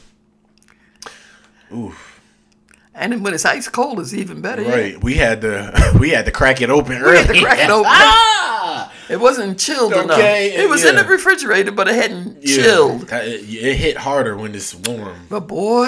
[1.74, 2.22] Oof.
[2.96, 4.62] And when it's ice cold, it's even better.
[4.64, 4.76] yeah.
[4.76, 5.04] Right.
[5.04, 7.18] We had to we had to crack it open early.
[7.18, 7.86] had to crack it open.
[7.88, 8.92] ah!
[9.10, 10.20] It wasn't chilled enough.
[10.20, 12.56] It was in the refrigerator, but it hadn't Yeah.
[12.64, 13.04] chilled.
[13.12, 15.28] It, it hit harder when it's warm.
[15.30, 15.88] But boy,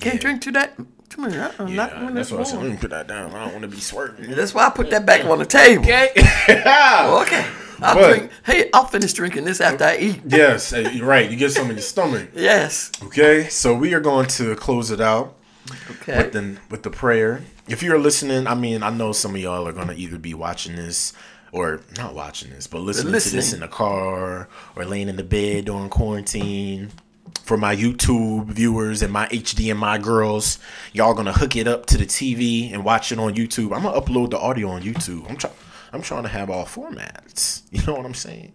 [0.00, 0.20] can't Yeah.
[0.20, 0.74] drink too that.
[1.12, 1.36] Too many.
[1.36, 2.60] Uh-uh, Yeah, not that's what I said.
[2.62, 3.34] Let me put that down.
[3.34, 4.30] I don't want to be swerving.
[4.30, 5.82] That's why I put that back on the table.
[5.84, 6.10] Okay.
[6.16, 7.46] Okay.
[7.82, 8.30] I'll But- drink.
[8.46, 10.20] Hey, I'll finish drinking this after I eat.
[10.26, 11.28] yes, you're right.
[11.30, 12.28] You get some in your stomach.
[12.34, 12.90] Yes.
[13.04, 15.34] Okay, so we are going to close it out
[15.90, 16.16] Okay.
[16.16, 17.42] with the with the prayer.
[17.68, 20.76] If you're listening, I mean, I know some of y'all are gonna either be watching
[20.76, 21.12] this
[21.50, 25.22] or not watching this, but listening, to this in the car or laying in the
[25.24, 26.90] bed during quarantine.
[27.44, 30.58] For my YouTube viewers and my HDMI girls,
[30.92, 33.74] y'all gonna hook it up to the TV and watch it on YouTube.
[33.74, 35.28] I'm gonna upload the audio on YouTube.
[35.28, 35.54] I'm trying.
[35.92, 37.62] I'm trying to have all formats.
[37.72, 38.52] You know what I'm saying?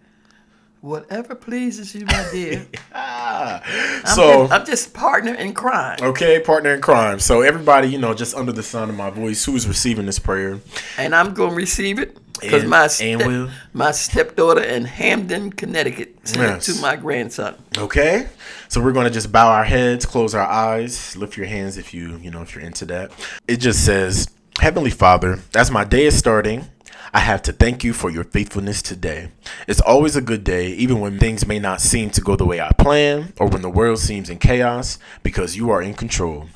[0.80, 2.66] Whatever pleases you, my dear.
[3.00, 3.62] Ah.
[4.04, 5.98] I'm, so just, I'm just partner in crime.
[6.02, 7.20] Okay, partner in crime.
[7.20, 10.18] So everybody, you know, just under the sound of my voice, who is receiving this
[10.18, 10.58] prayer?
[10.96, 13.50] And I'm going to receive it because my, and step, will?
[13.72, 16.68] my stepdaughter in Hamden, Connecticut sent Yes.
[16.68, 17.56] it to my grandson.
[17.76, 18.28] Okay,
[18.68, 22.16] so we're gonna just bow our heads, close our eyes, lift your hands if you,
[22.18, 23.10] you know, if you're into that.
[23.46, 24.28] It just says,
[24.60, 26.66] Heavenly Father, as my day is starting.
[27.12, 29.30] I have to thank you for your faithfulness today.
[29.66, 32.60] It's always a good day, even when things may not seem to go the way
[32.60, 36.48] I plan or when the world seems in chaos, because you are in control.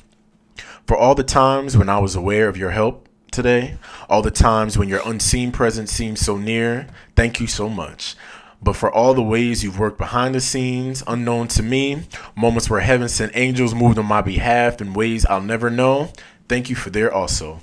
[0.85, 3.77] For all the times when I was aware of your help today,
[4.07, 8.15] all the times when your unseen presence seems so near, thank you so much.
[8.61, 12.03] But for all the ways you've worked behind the scenes, unknown to me,
[12.35, 16.13] moments where heaven sent angels moved on my behalf in ways I'll never know,
[16.47, 17.61] thank you for there also.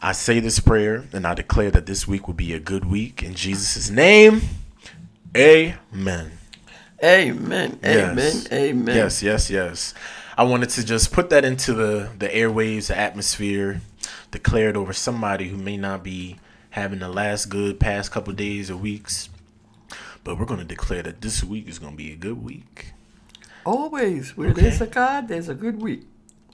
[0.00, 3.22] I say this prayer and I declare that this week will be a good week.
[3.22, 4.42] In Jesus' name,
[5.36, 6.32] amen.
[7.02, 7.78] Amen.
[7.84, 8.16] Amen.
[8.16, 8.52] Yes.
[8.52, 8.96] Amen.
[8.96, 9.94] Yes, yes, yes.
[10.38, 13.80] I wanted to just put that into the the airwaves, the atmosphere,
[14.30, 16.36] declare it over somebody who may not be
[16.70, 19.28] having the last good past couple days or weeks.
[20.24, 22.92] But we're going to declare that this week is going to be a good week.
[23.64, 24.62] Always, where Okay.
[24.62, 26.02] there's a God, there's a good week.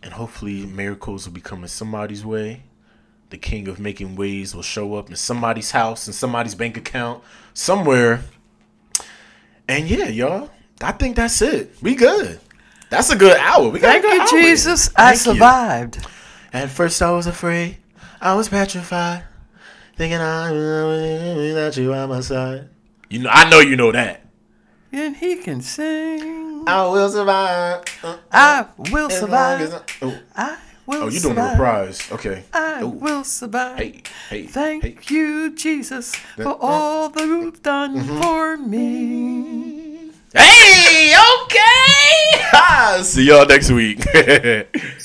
[0.02, 2.62] And hopefully miracles will be coming somebody's way.
[3.32, 7.24] The king of making ways will show up in somebody's house, in somebody's bank account,
[7.54, 8.20] somewhere.
[9.66, 10.50] And yeah, y'all,
[10.82, 11.74] I think that's it.
[11.80, 12.38] We good.
[12.90, 13.70] That's a good hour.
[13.70, 14.28] We got Thank you, hour.
[14.28, 14.90] Jesus.
[14.96, 15.32] I Thank you.
[15.32, 16.06] survived.
[16.52, 17.78] At first, I was afraid.
[18.20, 19.24] I was petrified,
[19.96, 22.68] thinking I without you by my side.
[23.08, 24.26] You know, I know you know that.
[24.92, 26.64] and he can sing.
[26.68, 27.82] I will survive.
[28.04, 29.72] Uh, I will long as survive.
[29.72, 31.52] I- oh, I will oh, you doing the survive.
[31.58, 32.12] reprise?
[32.12, 32.44] Okay.
[32.52, 33.78] I Oh, will survive.
[33.78, 34.96] Hey, hey, Thank hey.
[35.14, 38.20] you, Jesus, for all that you've done Mm-hmm.
[38.20, 40.10] for me.
[40.34, 41.14] Hey,
[41.44, 43.02] okay.
[43.02, 44.00] See y'all next week.